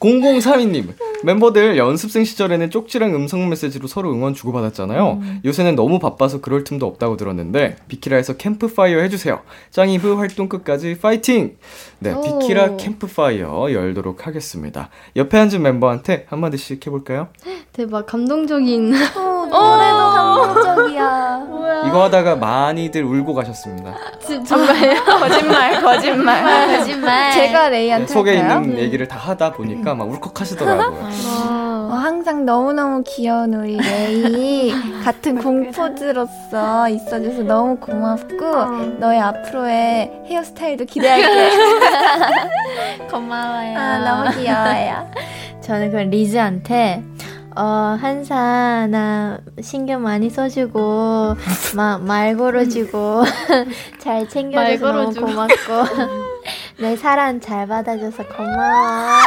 [0.00, 0.88] 0032님,
[1.22, 5.20] 멤버들 연습생 시절에는 쪽지랑 음성 메시지로 서로 응원 주고받았잖아요.
[5.44, 9.40] 요새는 너무 바빠서 그럴 틈도 없다고 들었는데, 비키라에서 캠프파이어 해주세요.
[9.70, 11.56] 짱이브 활동 끝까지 파이팅!
[11.98, 12.20] 네, 오.
[12.20, 14.90] 비키라 캠프파이어 열도록 하겠습니다.
[15.16, 17.28] 옆에 앉은 멤버한테 한마디씩 해볼까요?
[17.72, 21.46] 대박 감동적인 노래도 감동적이야.
[21.88, 23.94] 이거 하다가 많이들 울고 가셨습니다.
[24.26, 25.02] 진- 정말요?
[25.04, 26.78] 거짓말, 거짓말.
[26.78, 27.32] 거짓말.
[27.32, 28.62] 제가 네, 레이한테 속에 할까요?
[28.62, 31.05] 있는 얘기를 다 하다 보니까 막 울컥하시더라고요.
[31.06, 31.98] 어, 와.
[32.02, 34.72] 항상 너무너무 귀여운 우리 레이
[35.04, 41.50] 같은 공포즈로서 있어줘서 너무 고맙고 너의 앞으로의 헤어스타일도 기대할게.
[43.10, 43.78] 고마워요.
[43.78, 45.10] 아, 너무 귀여워요.
[45.62, 47.02] 저는 그 리즈한테
[47.56, 51.34] 어, 항상 나 신경 많이 써주고
[51.74, 53.24] 마, 말 걸어주고
[53.98, 55.26] 잘말 챙겨줘서 너무 걸어주고.
[55.26, 56.35] 고맙고
[56.78, 59.20] 내 사랑 잘 받아줘서 고마워.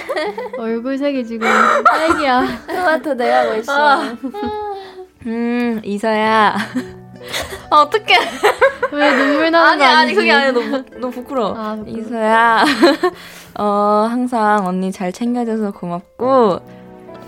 [0.58, 1.46] 얼굴 색이 지금
[1.84, 2.42] 딸기야.
[2.66, 4.00] 토마토 내가고 있어.
[5.26, 6.56] 음, 이서야.
[7.70, 8.14] 아, 어떡해.
[8.92, 10.14] 왜 눈물 나는 아니, 거 아니, 아니지?
[10.14, 11.54] 그게 아니라 너무, 너무 부끄러워.
[11.58, 11.98] 아, 부끄러워.
[12.00, 12.64] 이서야.
[13.58, 16.60] 어, 항상 언니 잘 챙겨줘서 고맙고,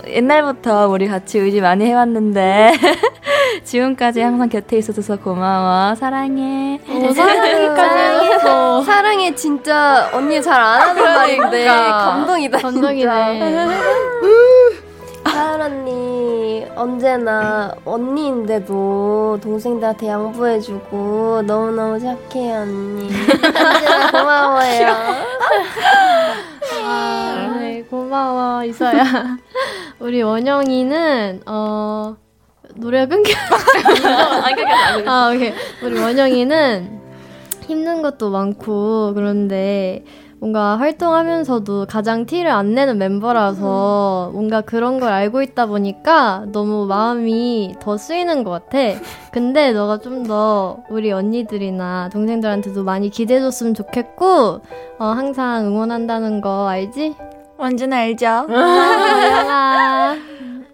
[0.05, 2.73] 옛날부터 우리 같이 의지 많이 해왔는데,
[3.63, 5.95] 지금까지 항상 곁에 있어줘서 고마워.
[5.95, 6.79] 사랑해.
[6.89, 8.81] 오, 사랑해까지 했어.
[8.83, 12.57] 사랑해 진짜 언니 잘 안 하는 말인데 감동이다.
[12.59, 13.39] 감동이네.
[15.27, 23.09] 사연 언니 언제나 언니인데도 동생들한테 양보해주고 너무너무 착해 언니.
[23.13, 24.87] 언제나 고마워요.
[26.97, 29.37] 아, 네, 고마워, 이서야.
[29.99, 32.17] 우리 원영이는, 어,
[32.75, 33.33] 노래가 끊겨.
[35.05, 35.53] 아, 오케이.
[35.83, 36.99] 우리 원영이는
[37.67, 40.03] 힘든 것도 많고, 그런데
[40.39, 47.75] 뭔가 활동하면서도 가장 티를 안 내는 멤버라서 뭔가 그런 걸 알고 있다 보니까 너무 마음이
[47.79, 48.77] 더 쓰이는 것 같아.
[49.31, 54.59] 근데 너가 좀 더 우리 언니들이나 동생들한테도 많이 기대해줬으면 좋겠고,
[54.99, 57.15] 어, 항상 응원한다는 거 알지?
[57.57, 58.45] 완전 알죠?
[58.49, 60.15] 원영아.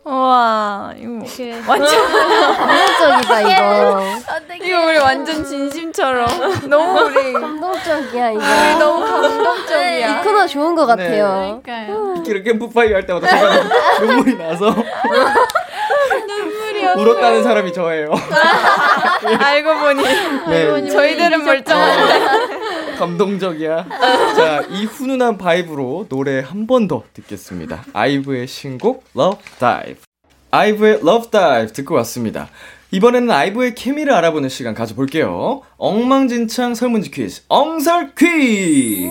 [0.06, 4.04] 우와, 이거 이렇게 완전 감동적이다 이거.
[4.62, 6.28] 이거 우리 완전 진심처럼
[6.70, 8.42] 너무 우리 감동적이야 이거.
[8.42, 10.20] 우리 너무 감동적이야.
[10.20, 11.62] 이 코너 좋은 것 같아요.
[12.16, 13.64] 비키라 캠프파이어 할 때마다 제가
[14.06, 14.76] 눈물이 나서
[16.98, 18.12] 울었다는 사람이 저예요.
[19.40, 20.04] 알고 보니
[20.50, 22.63] 네, 저희들은 멀쩡한데.
[22.98, 23.88] 감동적이야.
[24.36, 27.84] 자, 이 훈훈한 바이브로 노래 한 번 더 듣겠습니다.
[27.94, 29.96] 아이브의 신곡 Love Dive.
[30.52, 32.50] 아이브의 Love Dive 듣고 왔습니다.
[32.92, 35.62] 이번에는 아이브의 케미를 알아보는 시간 가져볼게요.
[35.78, 39.10] 엉망진창 설문지 퀴즈, 엉설 퀴즈!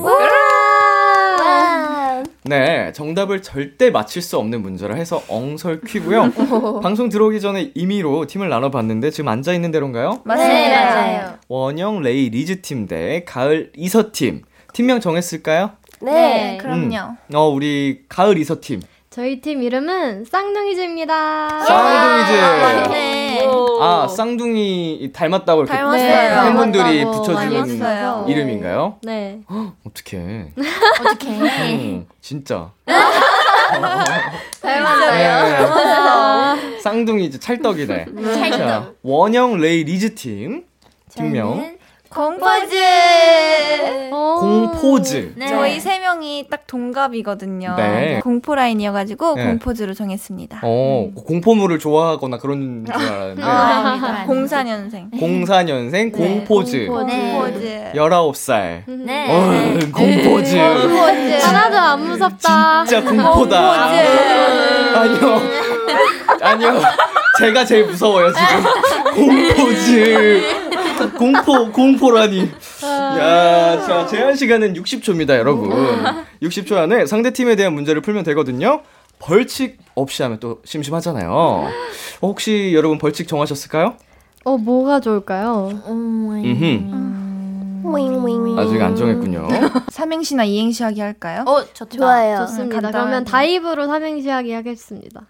[2.45, 6.33] 네, 정답을 절대 맞힐 수 없는 문제라 해서 엉설 퀴고요.
[6.83, 10.23] 방송 들어오기 전에 임의로 팀을 나눠봤는데 지금 앉아 있는 대로인가요?
[10.27, 11.39] 네, 맞아요.
[11.49, 14.43] 원영, 레이, 리즈 팀 대 가을, 이서 팀.
[14.73, 15.73] 팀명 정했을까요?
[16.01, 16.59] 네.
[16.61, 16.97] 그럼요.
[17.31, 17.35] 음.
[17.37, 18.81] 어, 우리 가을 이서 팀.
[19.11, 21.65] 저희 팀 이름은 쌍둥이즈입니다.
[21.65, 22.89] 쌍둥이즈.
[22.93, 23.22] 네.
[23.81, 26.43] 아, 쌍둥이 닮았다고 이렇게 닮았어요.
[26.45, 28.27] 팬분들이 붙여주는 했어요.
[28.29, 28.97] 이름인가요?
[29.03, 29.41] 네.
[29.87, 30.53] 어떡해.
[31.01, 31.29] 어떻게?
[31.29, 32.71] 음, 진짜.
[34.63, 36.57] 닮았나요?
[36.57, 36.81] 네.
[36.81, 38.07] 쌍둥이즈 찰떡이네.
[38.51, 40.65] 자, 원영, 레이, 리즈 팀.
[41.15, 41.77] 팀명.
[42.13, 42.77] 공포즈.
[44.13, 44.37] 어.
[44.41, 45.33] 공포즈.
[45.37, 45.49] 네.
[45.49, 47.75] 저희 세 명이 딱 동갑이거든요.
[47.77, 48.21] 네.
[48.23, 49.47] 공포 라인이어가지고 네.
[49.47, 50.61] 공포즈로 정했습니다.
[50.63, 53.43] 어, 공포물을 좋아하거나 그런 줄 알았는데.
[53.43, 55.11] 아, 04년생.
[55.13, 56.87] 04년생 공포즈.
[56.87, 57.07] 공포즈.
[57.07, 57.33] 네.
[57.33, 57.93] 공포즈.
[57.95, 58.83] 19살.
[58.89, 59.27] 네.
[59.31, 60.57] 어, 공포즈.
[60.57, 62.85] 하나도 안 무섭다.
[62.85, 63.85] 진짜 공포다.
[64.95, 65.41] 아니요.
[66.43, 66.81] 아니요.
[67.39, 69.15] 제가 제일 무서워요, 지금.
[69.15, 70.62] 공포즈.
[71.17, 72.51] 공포, 공포라니.
[72.85, 75.71] 야, 자, 제한 시간은 60초입니다, 여러분.
[76.43, 78.83] 60초 안에 상대 팀에 대한 문제를 풀면 되거든요.
[79.19, 81.31] 벌칙 없이 하면 또 심심하잖아요.
[81.31, 81.69] 어,
[82.23, 83.95] 혹시 여러분 벌칙 정하셨을까요?
[84.45, 85.71] 어, 뭐가 좋을까요?
[85.87, 87.32] 윙윙.
[88.59, 89.49] 아직 안 정했군요.
[89.91, 91.45] 삼행시나 이행시 하기 할까요?
[91.47, 91.97] 어, 좋다.
[91.97, 92.37] 좋아요.
[92.39, 92.75] 좋습니다.
[92.81, 92.93] 간단하게.
[92.93, 95.23] 그러면 다이브로 삼행시 하기 하겠습니다.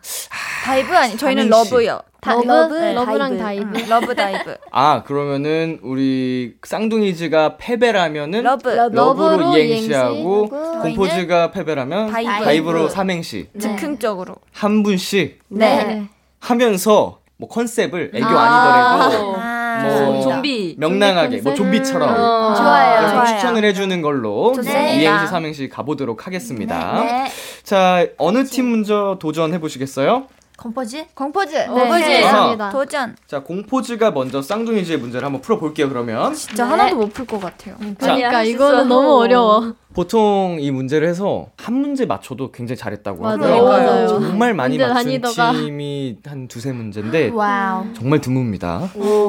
[0.65, 1.71] Dive 아니 저희는 삼행시.
[1.75, 2.01] Love요.
[2.21, 2.51] 다- Love?
[2.53, 3.65] Love, Love랑 Dive.
[3.73, 3.79] Dive.
[3.79, 4.57] 음, Love Dive.
[4.71, 8.69] 아, 그러면은 우리 쌍둥이즈가 패배라면은 Love.
[8.69, 10.49] Love로 Love로 이행시하고
[10.83, 12.45] 공포즈가 패배라면 Dive.
[12.45, 14.37] Dive로 삼행시 즉흥적으로.
[14.53, 16.07] 한 분씩 네.
[16.39, 18.31] 하면서 뭐 컨셉을 애교 아.
[18.31, 19.52] 아~ 니더라도 아.
[19.83, 20.77] 뭐 좀비.
[20.79, 22.55] 명랑하게 뭐 좀비처럼 어.
[22.55, 22.99] 좋아요.
[22.99, 23.37] 그렇게 좋아요.
[23.37, 24.93] 추천을 해주는 걸로 좋습니다.
[24.93, 27.01] 이행시 삼행시 가보도록 하겠습니다.
[27.03, 27.31] 네.
[27.63, 30.27] 자 어느 팀 먼저 도전해 보시겠어요?
[30.57, 31.07] 컴포즈?
[31.15, 31.55] 공포즈.
[31.57, 32.05] 네, 공포즈.
[32.05, 32.71] 알겠습니다.
[32.71, 33.17] 도전.
[33.27, 35.89] 자 공포즈가 먼저 쌍둥이즈의 문제를 한번 풀어 볼게요.
[35.89, 37.77] 그러면 진짜 하나도 못 풀 것 같아요.
[37.99, 38.89] 그러니까 할수 이거는.
[38.89, 39.75] 너무 어려워.
[39.93, 43.43] 보통 이 문제를 해서 한 문제 맞춰도 굉장히 잘했다고 맞아요.
[43.43, 43.63] 하고요.
[43.65, 44.09] 맞아요.
[44.09, 45.53] 정말 많이 맞춘 난이도가.
[45.53, 47.87] 팀이 한 두세 문제인데 wow.
[47.95, 48.89] 정말 드뭅니다.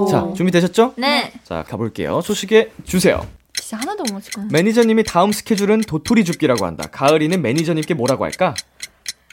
[0.09, 0.93] 자 준비되셨죠?
[0.97, 1.31] 네.
[1.43, 2.21] 자 가볼게요.
[2.21, 3.25] 소식에 주세요.
[3.53, 4.47] 진짜 하나도 못것 같아요.
[4.51, 6.87] 매니저님이 다음 스케줄은 도토리 줍기라고 한다.
[6.91, 8.53] 가을이는 매니저님께 뭐라고 할까?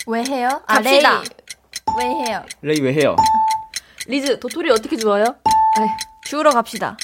[0.06, 0.48] 왜 해요?
[0.66, 1.18] 갑시다.
[1.18, 1.24] 레이.
[1.98, 2.44] 왜 해요?
[2.62, 3.16] 레이 왜 해요?
[4.06, 5.24] 리즈 도토리 어떻게 주워요?
[6.24, 6.96] 주우러 갑시다.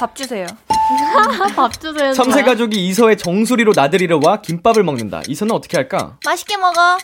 [0.00, 0.46] 밥 주세요.
[1.56, 2.12] 밥 주세요.
[2.12, 5.22] 섬세 가족이 이서의 정수리로 나들이러 와 김밥을 먹는다.
[5.28, 6.16] 이서는 어떻게 할까?
[6.24, 6.98] 맛있게 먹어.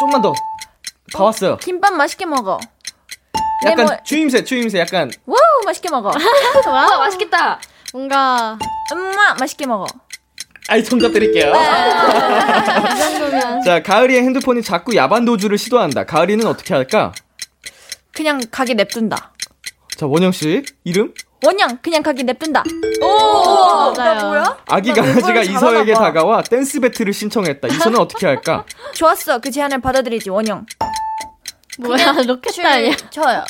[0.00, 0.32] 좀만 더.
[1.12, 1.56] 다 왔어요.
[1.58, 2.58] 김밥 맛있게 먹어.
[3.66, 6.10] 약간 뭐- 추임새, 추임새 약간 Wow 맛있게 먹어.
[6.66, 7.60] 와 맛있겠다.
[7.92, 8.58] 뭔가
[8.92, 9.86] 엄마 맛있게 먹어.
[10.72, 11.52] 아이 정답 드릴게요.
[11.52, 16.06] 이 정도면 자, 가을이의 핸드폰이 자꾸 야반 도주를 시도한다.
[16.06, 17.12] 가을이는 어떻게 할까?
[18.14, 19.34] 그냥 가게 냅둔다.
[19.98, 21.12] 자, 원영 씨 이름?
[21.44, 22.64] 원영 그냥 가게 냅둔다.
[23.02, 24.56] 오 맞아요.
[24.66, 25.92] 아기 나 강아지가 이서에게.
[25.92, 27.68] 다가와 댄스 battle을 신청했다.
[27.68, 28.64] 이서는 어떻게 할까?
[28.94, 29.40] 좋았어.
[29.40, 30.64] 그 제안을 받아들이지 원영.
[31.80, 32.96] 뭐야 로켓 아니야?
[33.10, 33.44] 쳐요.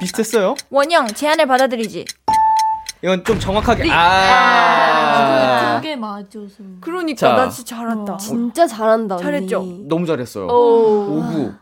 [0.00, 0.54] 비슷했어요.
[0.70, 2.06] 원영 제안을 받아들이지.
[3.02, 4.81] 이건 좀 정확하게 아.
[5.76, 6.62] 그게 맞아서.
[6.80, 7.34] 그러니까 자.
[7.36, 8.16] 나 진짜 잘한다.
[8.16, 9.24] 진짜 잘한다 언니.
[9.24, 9.66] 잘했죠?
[9.88, 10.46] 너무 잘했어요.
[10.46, 11.18] 오.
[11.18, 11.52] 오구.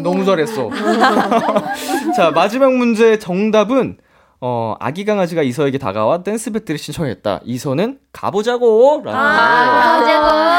[0.00, 0.70] 너무 잘했어.
[2.16, 3.98] 자, 마지막 문제 정답은
[4.46, 7.40] 어, 아기 강아지가 이서에게 다가와 댄스 배틀을 신청했다.
[7.44, 9.00] 이서는 가보자고!
[9.02, 10.00] 라는 아,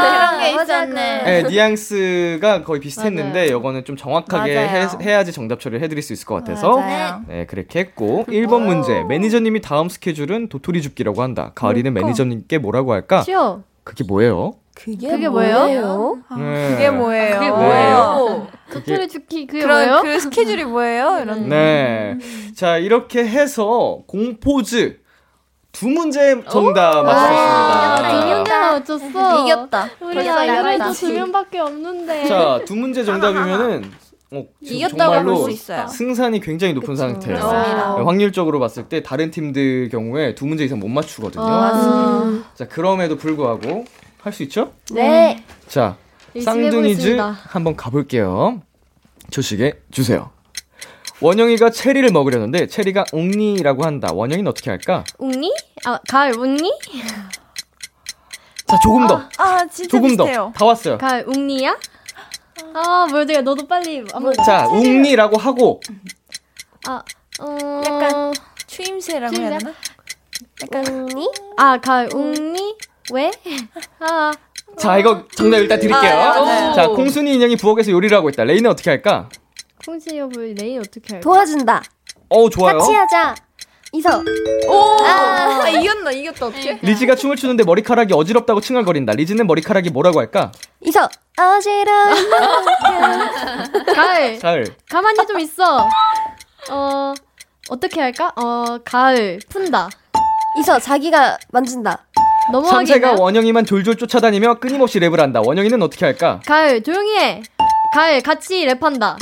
[0.02, 1.24] 그런 게 있었네.
[1.24, 3.60] 네, 뉘앙스가 거의 비슷했는데 맞아요.
[3.60, 4.58] 이거는 좀 정확하게.
[4.58, 7.22] 해, 야지 정답 처리를 해드릴 수 있을 것 같아서 맞아요.
[7.28, 13.22] 네 그렇게 했고 1번 문제 매니저님이 다음 스케줄은 도토리 줍기라고 한다 가을이는 매니저님께 뭐라고 할까?
[13.22, 13.62] 쉬워.
[13.84, 14.56] 그게 뭐예요?
[14.76, 15.57] 그게, 그게 뭐예요?
[15.57, 16.17] 뭐예요?
[16.38, 16.69] 네.
[16.69, 17.39] 그게 뭐예요?
[17.39, 18.47] 그게 뭐예요?
[18.71, 20.01] 도토리 죽기 그게 그런 뭐예요?
[20.03, 21.19] 그 스케줄이 뭐예요?
[21.21, 21.49] 이런.
[21.49, 22.17] 네.
[22.55, 24.99] 자, 이렇게 해서 공포즈
[25.71, 29.45] 두 문제 정답 아, 문제나 맞췄어.
[29.45, 29.89] 이겼다.
[30.01, 30.91] 우리 아이도 이겼다.
[30.91, 32.28] 두 명밖에 없는데.
[32.28, 33.91] 자, 두 문제 정답이면은
[34.32, 35.88] 어, 이겼다고 정말로 볼수 있어요.
[35.88, 37.39] 승산이 굉장히 높은 상태예요.
[37.39, 37.95] 맞습니다.
[37.97, 41.43] 네, 확률적으로 봤을 때 다른 팀들 경우에 두 문제 이상 못 맞추거든요.
[41.43, 43.86] 아, 자, 그럼에도 불구하고
[44.26, 44.73] 할 수 있죠?
[44.91, 45.43] 네.
[45.67, 45.97] 자,
[46.36, 47.17] 열심히 쌍둥이즈.
[47.19, 48.59] 한번 가볼게요.
[49.30, 50.32] 조식에 주세요.
[51.21, 54.09] 원영이가 체리를 먹으려는데 체리가 옹니라고 한다.
[54.11, 55.03] 원영이는 어떻게 할까?
[55.19, 55.53] 웅니?
[55.86, 56.71] 아 가을 웅니?
[58.65, 59.30] 자, 조금 더.
[59.38, 60.51] 아 진짜 조금 비슷해요.
[60.55, 60.59] 더.
[60.59, 60.97] 다 왔어요.
[60.97, 61.78] 가을 웅니야?
[62.73, 65.82] 아 뭐야 너도 빨리 한번 자, 웅니라고 하고
[66.88, 67.03] 아
[67.39, 67.82] 어...
[67.86, 68.34] 약간
[68.65, 69.73] 추임새라고 해야 추임새?
[70.71, 70.89] 되나?
[70.89, 71.30] 웅니?
[71.57, 72.76] 아 가을 웅니?
[73.14, 73.32] 왜?
[73.99, 74.32] 아
[74.78, 76.12] 자, 이거 정답 일단 드릴게요.
[76.20, 76.74] 아, 네.
[76.76, 78.43] 자, 콩순이 인형이 부엌에서 요리를 하고 있다.
[78.43, 79.30] 레이는 어떻게 할까?
[79.88, 81.20] 홍시 여보 레인 어떻게 할까?
[81.24, 81.84] 도와준다.
[82.30, 82.78] 어, 좋아요.
[82.80, 83.36] 같이 하자.
[83.93, 84.22] 이서.
[85.08, 86.78] 아, 이겼나 이겼다 어떻게?
[86.82, 89.14] 리즈가 춤을 추는데 머리카락이 어지럽다고 칭얼거린다.
[89.14, 90.51] 리즈는 머리카락이 뭐라고 할까?
[90.82, 91.08] 이서.
[91.38, 92.30] 어지러운
[93.93, 94.66] 가을 가을.
[94.89, 95.88] 가만히 좀 있어.
[96.72, 97.14] 어
[97.70, 98.32] 어떻게 할까?
[98.36, 99.89] 어 가을 푼다.
[100.60, 102.06] 이서 자기가 만진다.
[102.70, 105.41] 참새가 원영이만 졸졸 쫓아다니며 끊임없이 랩을 한다.
[105.43, 106.39] 원영이는 어떻게 할까?
[106.46, 107.41] 가을 조용히 해.
[107.93, 109.16] 가을 같이 랩한다.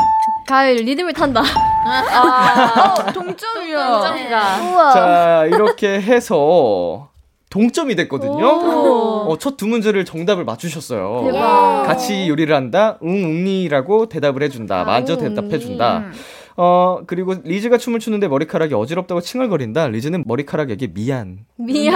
[0.47, 1.41] 가을 리듬을 탄다.
[1.41, 4.59] 어, 동점이야.
[4.71, 4.93] 우와.
[4.93, 7.09] 자, 이렇게 해서
[7.49, 8.45] 동점이 됐거든요.
[8.45, 9.25] 오.
[9.31, 11.21] 어, 첫 두 문제를 정답을 맞추셨어요.
[11.31, 11.83] 대박.
[11.85, 12.97] 같이 요리를 한다.
[13.03, 14.81] 응, 웅니라고 대답을 해준다.
[14.81, 15.97] 아, 마저 응, 대답해준다.
[15.99, 16.13] 음.
[16.55, 19.87] 어, 그리고 리즈가 춤을 추는데 머리카락이 어지럽다고 칭얼거린다.
[19.87, 21.39] 리즈는 머리카락에게 미안.
[21.57, 21.95] 미안.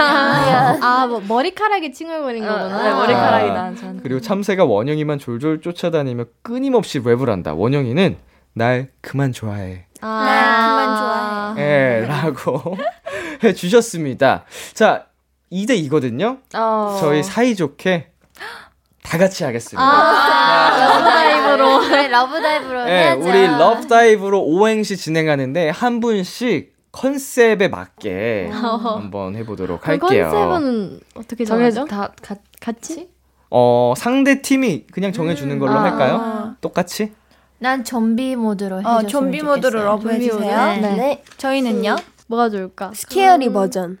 [0.82, 2.82] 아, 뭐 머리카락이 칭얼거린 거구나.
[2.82, 3.98] 네, 머리카락이 난 전.
[3.98, 4.00] 아.
[4.02, 7.54] 그리고 참새가 원영이만 졸졸 쫓아다니며 끊임없이 랩을 한다.
[7.54, 8.16] 원영이는
[8.54, 9.86] 날 그만 좋아해.
[10.00, 12.02] 아, 난 그만 좋아해.
[12.02, 12.76] 예, 라고
[13.44, 14.44] 해 주셨습니다.
[14.74, 15.06] 자,
[15.52, 16.40] 2대 2거든요.
[16.56, 16.96] 어.
[17.00, 18.10] 저희 사이좋게
[19.08, 19.82] 다 같이 하겠습니다.
[19.82, 20.76] 아,
[21.56, 21.88] 러브다이브로.
[21.88, 23.20] 네, 러브다이브로 예, 해야죠.
[23.26, 30.30] 우리 Love Dive로 오행시 진행하는데 한 분씩 컨셉에 맞게 한번 해보도록 할게요.
[30.30, 31.86] 컨셉은 어떻게 정해져?
[31.86, 33.08] 다 가, 같이?
[33.50, 35.84] 어, 상대 팀이 그냥 정해주는 걸로 아.
[35.84, 36.54] 할까요?
[36.60, 37.12] 똑같이?
[37.60, 39.84] 난 좀비 모드로 해줬으면 어, 좀비 모드로.
[39.84, 40.74] 러브 해주세요.
[40.74, 40.80] 모드?
[40.86, 40.96] 네.
[40.96, 41.22] 네.
[41.38, 41.96] 저희는요?
[42.26, 42.92] 뭐가 좋을까?
[42.94, 43.98] Scary 버전.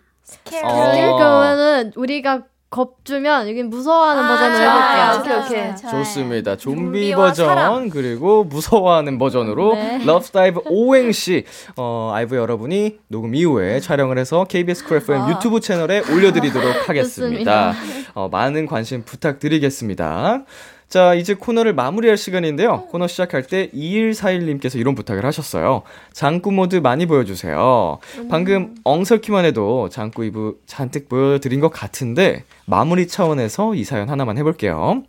[0.62, 1.16] 어.
[1.16, 5.12] 그러면은 우리가 겁주면 여긴 무서워하는 아, 버전으로 좋아요.
[5.12, 5.38] 해볼게요.
[5.38, 5.90] 오케이, 오케이.
[5.90, 6.56] 좋습니다.
[6.56, 7.88] 좀비 버전 사람.
[7.88, 10.04] 그리고 무서워하는 버전으로 네.
[10.04, 11.44] Love Dive 오행시
[11.76, 17.72] 어, 아이브 여러분이 녹음 이후에 촬영을 해서 KBS 쿨 FM 유튜브 채널에 올려드리도록 하겠습니다.
[18.14, 20.44] 어, 많은 관심 부탁드리겠습니다.
[20.88, 22.86] 자, 이제 코너를 마무리할 시간인데요.
[22.86, 25.82] 코너 시작할 때 2141님께서 이런 부탁을 하셨어요.
[26.14, 27.98] 장꾸 모드 많이 보여주세요.
[28.30, 35.02] 방금 엉설키만 해도 장꾸 이브 잔뜩 보여드린 것 같은데, 마무리 차원에서 이 사연 하나만 해볼게요.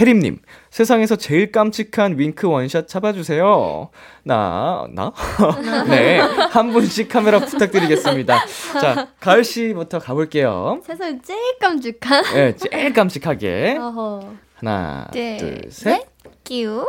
[0.00, 0.38] 혜림님,
[0.70, 3.90] 세상에서 제일 깜찍한 윙크 one shot 잡아주세요.
[4.22, 5.12] 나, 나?
[5.88, 8.42] 네, 한 분씩 카메라 부탁드리겠습니다.
[8.80, 10.80] 자, 가을씨부터 가볼게요.
[10.82, 12.24] 세상에 제일 깜찍한.
[12.32, 13.76] 네, 제일 깜찍하게.
[13.78, 14.45] 어허.
[14.56, 15.36] 하나, 네.
[15.36, 16.06] 둘, 셋.
[16.44, 16.86] 끼우.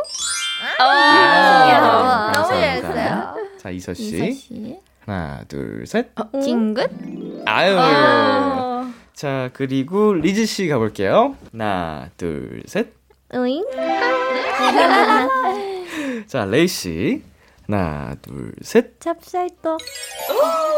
[0.78, 2.92] 아, 너무 감사합니다.
[2.92, 3.34] 잘했어요.
[3.58, 4.16] 자, 이서 씨.
[4.16, 4.78] 이서 씨.
[5.04, 6.08] 하나, 둘, 셋.
[6.42, 6.90] 징긋.
[7.46, 7.76] 아유.
[7.78, 8.92] 아.
[9.12, 11.36] 자, 그리고 리즈 씨 가볼게요.
[11.52, 12.88] 하나, 둘, 셋.
[13.34, 13.64] 으잉?
[16.26, 17.22] 자, 레이 씨.
[17.66, 18.98] 하나, 둘, 셋.
[19.00, 19.78] 찹쌀떡.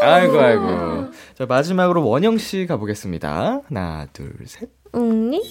[0.01, 1.11] 아이고, 아이고.
[1.35, 3.61] 자, 마지막으로 원영 씨 가보겠습니다.
[3.67, 4.69] 하나, 둘, 셋.
[4.93, 5.41] 웅니?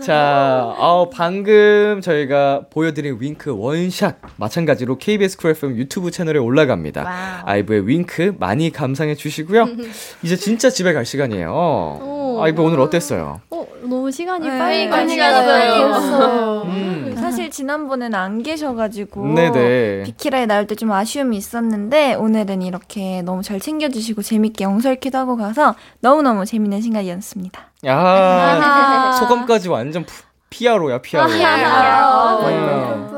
[0.00, 7.42] 자, 어, 방금 저희가 보여드린 윙크 원샷 마찬가지로 KBS 쿨 FM 유튜브 채널에 올라갑니다.
[7.44, 9.66] 아이브의 윙크 많이 감상해 주시고요.
[10.22, 12.38] 이제 진짜 집에 갈 시간이에요.
[12.40, 13.40] 아이브 오늘 어땠어요?
[13.50, 14.88] 어, 너무 시간이 네, 빨리.
[15.16, 16.62] 갔어요.
[16.66, 17.14] 음.
[17.18, 20.02] 사실 지난번에는 안 계셔가지고 네네.
[20.04, 25.74] 비키라에 나올 때 좀 아쉬움이 있었는데 오늘은 이렇게 너무 잘 챙겨주시고 재밌게 엉설키도 하고 가서
[26.00, 27.71] 너무너무 재밌는 시간이었습니다.
[27.84, 30.04] 야 소감까지 완전
[30.50, 31.32] 피아로야 피아로.
[31.32, 32.46] 피아로.
[32.46, 33.12] 음.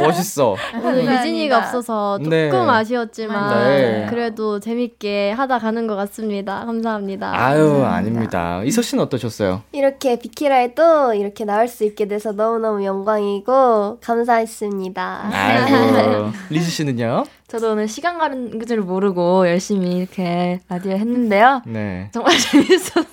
[0.00, 0.54] 멋있어.
[0.80, 2.50] 오늘 유진이가 없어서 조금 네.
[2.52, 4.06] 아쉬웠지만 네.
[4.08, 6.64] 그래도 재밌게 하다 가는 것 같습니다.
[6.66, 7.32] 감사합니다.
[7.34, 8.62] 아유 아닙니다.
[8.64, 9.62] 이서 씨는 어떠셨어요?
[9.72, 15.30] 이렇게 비키라에 또 이렇게 나올 수 있게 돼서 너무 너무 영광이고 감사했습니다.
[15.32, 17.24] 아이고 리즈 씨는요?
[17.48, 21.62] 저도 오늘 시간 가는 줄 모르고 열심히 이렇게 라디오 했는데요.
[21.66, 22.10] 네.
[22.12, 23.04] 정말 재밌었어요.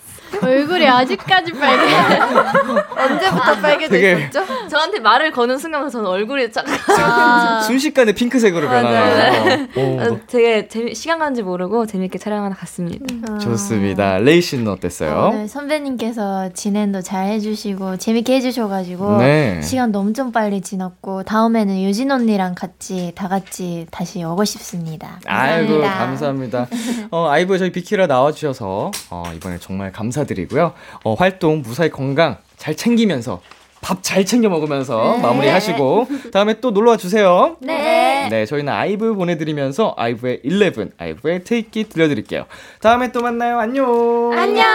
[0.42, 1.96] 얼굴이 아직까지 빨개.
[2.98, 4.68] 언제부터 되게 빨개졌죠?
[4.70, 6.66] 저한테 말을 거는 순간 저는 얼굴이 쫙
[7.00, 9.68] 아, 순식간에 핑크색으로 변하네요.
[9.76, 13.38] 오, 어, 되게 재미, 시간 가는지 모르고 재밌게 촬영하러 갔습니다.
[13.40, 14.18] 좋습니다.
[14.20, 15.32] 레이 씨는 어땠어요?
[15.34, 19.62] 오늘 선배님께서 진행도 잘 해주시고 재밌게 해주셔가지고 네.
[19.62, 25.20] 시간도 엄청 빨리 지났고 다음에는 유진 언니랑 같이 다 같이 다시 오고 싶습니다.
[25.26, 26.66] 아이고 감사합니다.
[26.66, 26.68] 감사합니다.
[27.12, 30.74] 어, 아이브 저희 비키라 나와주셔서 어, 이번에 정말 감사 드리고요.
[31.04, 33.42] 어, 활동 무사히 건강 잘 챙기면서
[33.82, 37.56] 밥 잘 챙겨 먹으면서 마무리하시고 다음에 또 놀러와 주세요.
[37.60, 38.28] 네.
[38.32, 42.46] 네, 저희는 아이브 보내드리면서 아이브의 11, 아이브의 Take It 들려드릴게요.
[42.82, 43.60] 다음에 또 만나요.
[43.60, 44.32] 안녕.
[44.34, 44.66] 안녕.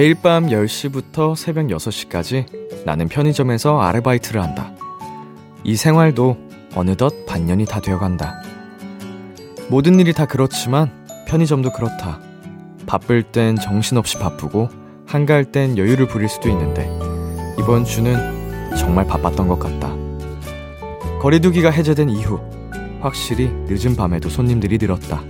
[0.00, 4.72] 매일 밤 10시부터 새벽 6시까지 나는 편의점에서 아르바이트를 한다.
[5.62, 6.38] 이 생활도
[6.74, 8.40] 어느덧 반년이 다 되어간다.
[9.68, 10.90] 모든 일이 다 그렇지만
[11.28, 12.18] 편의점도 그렇다.
[12.86, 14.70] 바쁠 땐 정신없이 바쁘고
[15.06, 16.88] 한가할 땐 여유를 부릴 수도 있는데
[17.58, 18.16] 이번 주는
[18.78, 19.94] 정말 바빴던 것 같다.
[21.20, 22.40] 거리두기가 해제된 이후
[23.02, 25.22] 확실히 늦은 밤에도 손님들이 늘었다.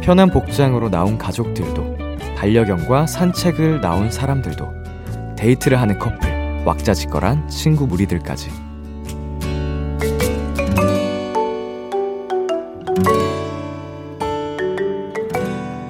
[0.00, 2.05] 편한 복장으로 나온 가족들도
[2.36, 8.50] 반려견과 산책을 나온 사람들도 데이트를 하는 커플, 왁자지껄한 친구 무리들까지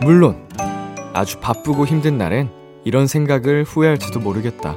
[0.03, 0.47] 물론
[1.13, 2.51] 아주 바쁘고 힘든 날엔
[2.85, 4.77] 이런 생각을 후회할지도 모르겠다.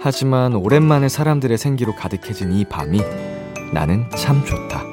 [0.00, 3.00] 하지만 오랜만에 사람들의 생기로 가득해진 이 밤이
[3.72, 4.84] 나는 참 좋다.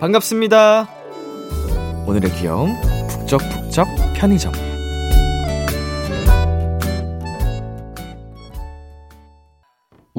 [0.00, 0.88] 반갑습니다.
[2.06, 2.74] 오늘의 귀여움
[3.08, 3.86] 북적북적
[4.16, 4.67] 편의점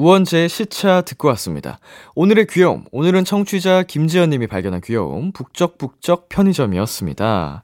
[0.00, 1.78] 우원재의 시차 듣고 왔습니다.
[2.14, 7.62] 오늘의 귀여움, 오늘은 청취자 김지연 님이 발견한 귀여움, 북적북적 편의점이었습니다.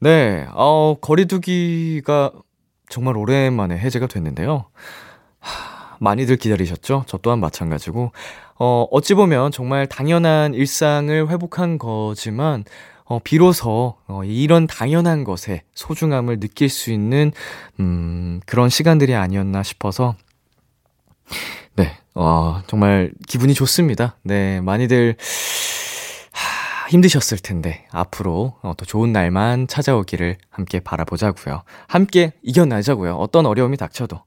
[0.00, 2.32] 네, 어, 거리두기가
[2.88, 4.64] 정말 오랜만에 해제가 됐는데요.
[5.38, 7.04] 하, 많이들 기다리셨죠?
[7.06, 8.10] 저 또한 마찬가지고.
[8.58, 12.64] 어, 어찌 보면 정말 당연한 일상을 회복한 거지만,
[13.04, 17.30] 어, 비로소, 어, 이런 당연한 것에 소중함을 느낄 수 있는,
[17.78, 20.16] 음, 그런 시간들이 아니었나 싶어서,
[21.76, 24.16] 네, 어, 정말 기분이 좋습니다.
[24.22, 25.16] 네, 많이들,
[26.32, 33.16] 하, 힘드셨을 텐데, 앞으로 어, 더 좋은 날만 찾아오기를 함께 바라보자고요 함께 이겨내자고요.
[33.16, 34.22] 어떤 어려움이 닥쳐도.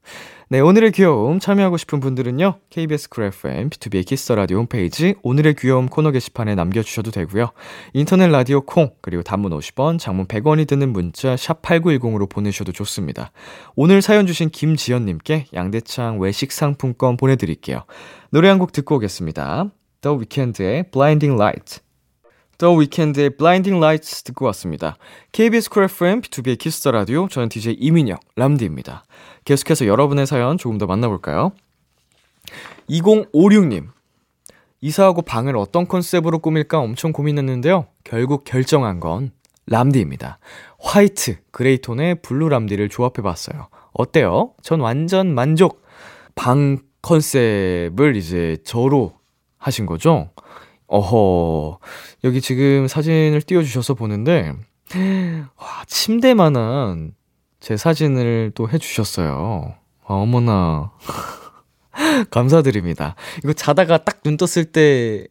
[0.48, 2.60] 네, 오늘의 귀여움 참여하고 싶은 분들은요.
[2.70, 7.50] KBS 쿨 FM, 비투비의 키스 더 라디오 홈페이지 오늘의 귀여움 코너 게시판에 남겨 주셔도 되고요.
[7.94, 13.32] 인터넷 라디오 콩, 그리고 단문 50원, 장문 100원이 드는 문자 샵 8910으로 보내셔도 좋습니다.
[13.76, 17.86] 오늘 사연 주신 김지연 님께 양대창 외식 상품권 보내 드릴게요.
[18.30, 19.72] 노래 한 곡 듣고 오겠습니다.
[20.02, 21.85] The Weeknd의 Blinding Light.
[22.58, 24.98] The Weeknd의 Blinding Lights 듣고 왔습니다.
[25.32, 29.04] KBS 쿨 FM, 비투비의 키스 더 라디오, 저는 DJ 이민혁, 람디입니다.
[29.44, 31.52] 계속해서 여러분의 사연 조금 더 만나볼까요?
[32.90, 33.88] 2056님.
[34.82, 37.88] 이사하고 방을 어떤 컨셉으로 꾸밀까 엄청 고민했는데요.
[38.04, 39.32] 결국 결정한 건
[39.68, 40.40] 람디입니다.
[40.80, 43.68] 화이트, 그레이 톤의 블루 람디를 조합해봤어요.
[43.94, 44.54] 어때요?
[44.62, 45.84] 전 완전 만족.
[46.36, 49.14] 방 컨셉을 이제 저로
[49.58, 50.30] 하신 거죠?
[50.88, 51.80] 어허,
[52.24, 54.54] 여기 지금 사진을 띄워주셔서 보는데,
[55.58, 57.14] 와, 침대만한
[57.60, 59.76] 제 사진을 또 해주셨어요.
[60.08, 60.92] 아, 어머나.
[62.30, 63.16] 감사드립니다.
[63.44, 65.28] 이거 자다가 딱 눈 떴을 때,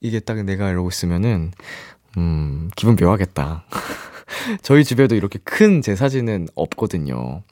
[0.00, 1.52] 이게 딱 내가 이러고 있으면은,
[2.18, 3.64] 음, 기분 묘하겠다.
[4.62, 7.42] 저희 집에도 이렇게 큰 제 사진은 없거든요.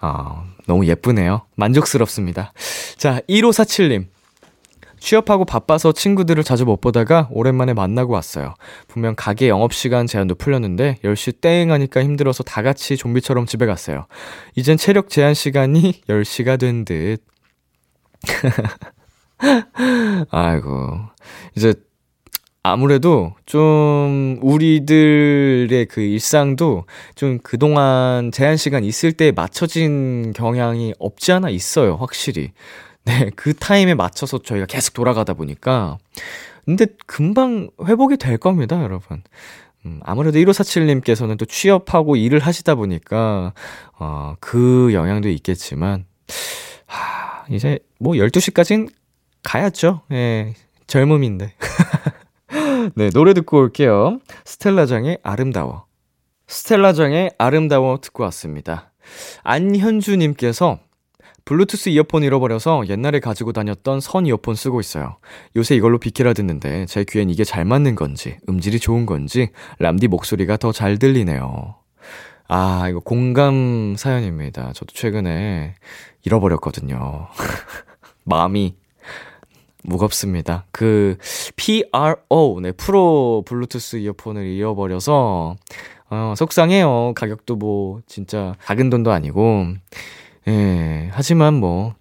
[0.00, 1.42] 아, 너무 예쁘네요.
[1.56, 2.52] 만족스럽습니다.
[2.96, 4.06] 자, 1547님.
[5.00, 8.54] 취업하고 바빠서 친구들을 자주 못 보다가 오랜만에 만나고 왔어요.
[8.86, 14.06] 분명 가게 영업시간 제한도 풀렸는데 10시 땡 하니까 힘들어서 다 같이 좀비처럼 집에 갔어요.
[14.54, 17.18] 이젠 체력 제한 시간이 10시가 된 듯.
[20.30, 20.98] 아이고.
[21.56, 21.74] 이제
[22.62, 26.84] 아무래도 좀 우리들의 그 일상도
[27.14, 32.50] 좀 그동안 제한 시간 있을 때 맞춰진 경향이 없지 않아 있어요, 확실히.
[33.08, 35.96] 네, 그 타임에 맞춰서 저희가 계속 돌아가다 보니까.
[36.66, 39.22] 근데 금방 회복이 될 겁니다, 여러분.
[39.86, 43.54] 음, 아무래도 1547님께서는 또 취업하고 일을 하시다 보니까,
[43.98, 46.04] 어, 그 영향도 있겠지만,
[46.84, 48.90] 하, 이제 뭐 12시까진
[49.42, 50.02] 가야죠.
[50.12, 50.52] 예,
[50.86, 51.54] 젊음인데.
[52.94, 54.18] 네, 노래 듣고 올게요.
[54.44, 55.86] 스텔라장의 아름다워.
[56.46, 58.92] 스텔라장의 아름다워 듣고 왔습니다.
[59.44, 60.80] 안현주님께서
[61.48, 65.16] 블루투스 이어폰 잃어버려서 옛날에 가지고 다녔던 선 이어폰 쓰고 있어요.
[65.56, 70.58] 요새 이걸로 비키라 듣는데 제 귀엔 이게 잘 맞는 건지, 음질이 좋은 건지, 람디 목소리가
[70.58, 71.74] 더 잘 들리네요.
[72.48, 74.74] 아, 이거 공감 사연입니다.
[74.74, 75.74] 저도 최근에
[76.22, 77.28] 잃어버렸거든요.
[78.24, 78.74] 마음이
[79.84, 80.66] 무겁습니다.
[80.70, 81.16] 그
[81.56, 85.56] PRO, 네, 프로 블루투스 이어폰을 잃어버려서,
[86.10, 87.14] 어, 속상해요.
[87.16, 89.68] 가격도 뭐, 진짜 작은 돈도 아니고.
[90.48, 91.94] 예, 하지만 뭐,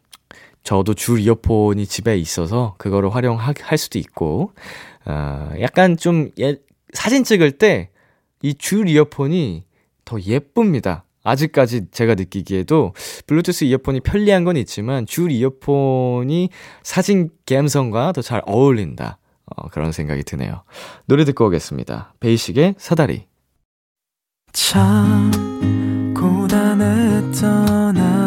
[0.63, 4.53] 저도 줄 이어폰이 집에 있어서 그거를 활용할 수도 있고,
[5.05, 6.57] 어, 약간 좀 예,
[6.93, 7.89] 사진 찍을 때
[8.43, 9.63] 이 줄 이어폰이
[10.05, 11.03] 더 예쁩니다.
[11.23, 12.93] 아직까지 제가 느끼기에도
[13.25, 16.49] 블루투스 이어폰이 편리한 건 있지만 줄 이어폰이
[16.83, 19.17] 사진 감성과 더 잘 어울린다.
[19.47, 20.63] 어, 그런 생각이 드네요.
[21.07, 22.13] 노래 듣고 오겠습니다.
[22.19, 23.25] 베이식의 사다리.
[24.53, 25.31] 참
[26.15, 28.26] 고단했던 하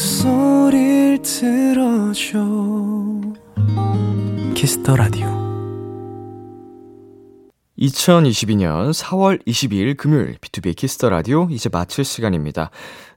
[0.00, 2.38] 목소리를 들어줘
[4.54, 5.26] 키스 더 라디오
[7.78, 12.70] 2022년 4월 22일 금요일 비투비 키스 더 라디오 이제 마칠 시간입니다.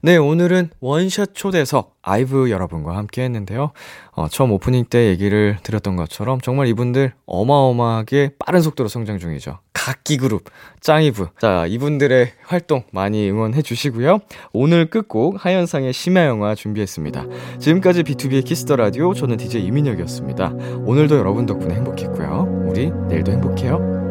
[0.06, 3.72] 네, 오늘은 원샷 초대석 아이브 여러분과 함께 했는데요.
[4.12, 9.60] 어, 처음 오프닝 때 얘기를 드렸던 것처럼 정말 이분들 어마어마하게 빠른 속도로 성장 중이죠.
[9.72, 10.44] 각기 그룹
[10.82, 11.28] 짱이브.
[11.40, 14.20] 자, 이분들의 활동 많이 응원해 주시고요.
[14.52, 17.26] 오늘 끝곡 하현상의 심야 영화 준비했습니다.
[17.60, 20.50] 지금까지 비투비의 키스 더 라디오 저는 DJ 이민혁이었습니다.
[20.86, 22.66] 오늘도 여러분 덕분에 행복했고요.
[22.68, 24.03] 우리 내일도 행복해요.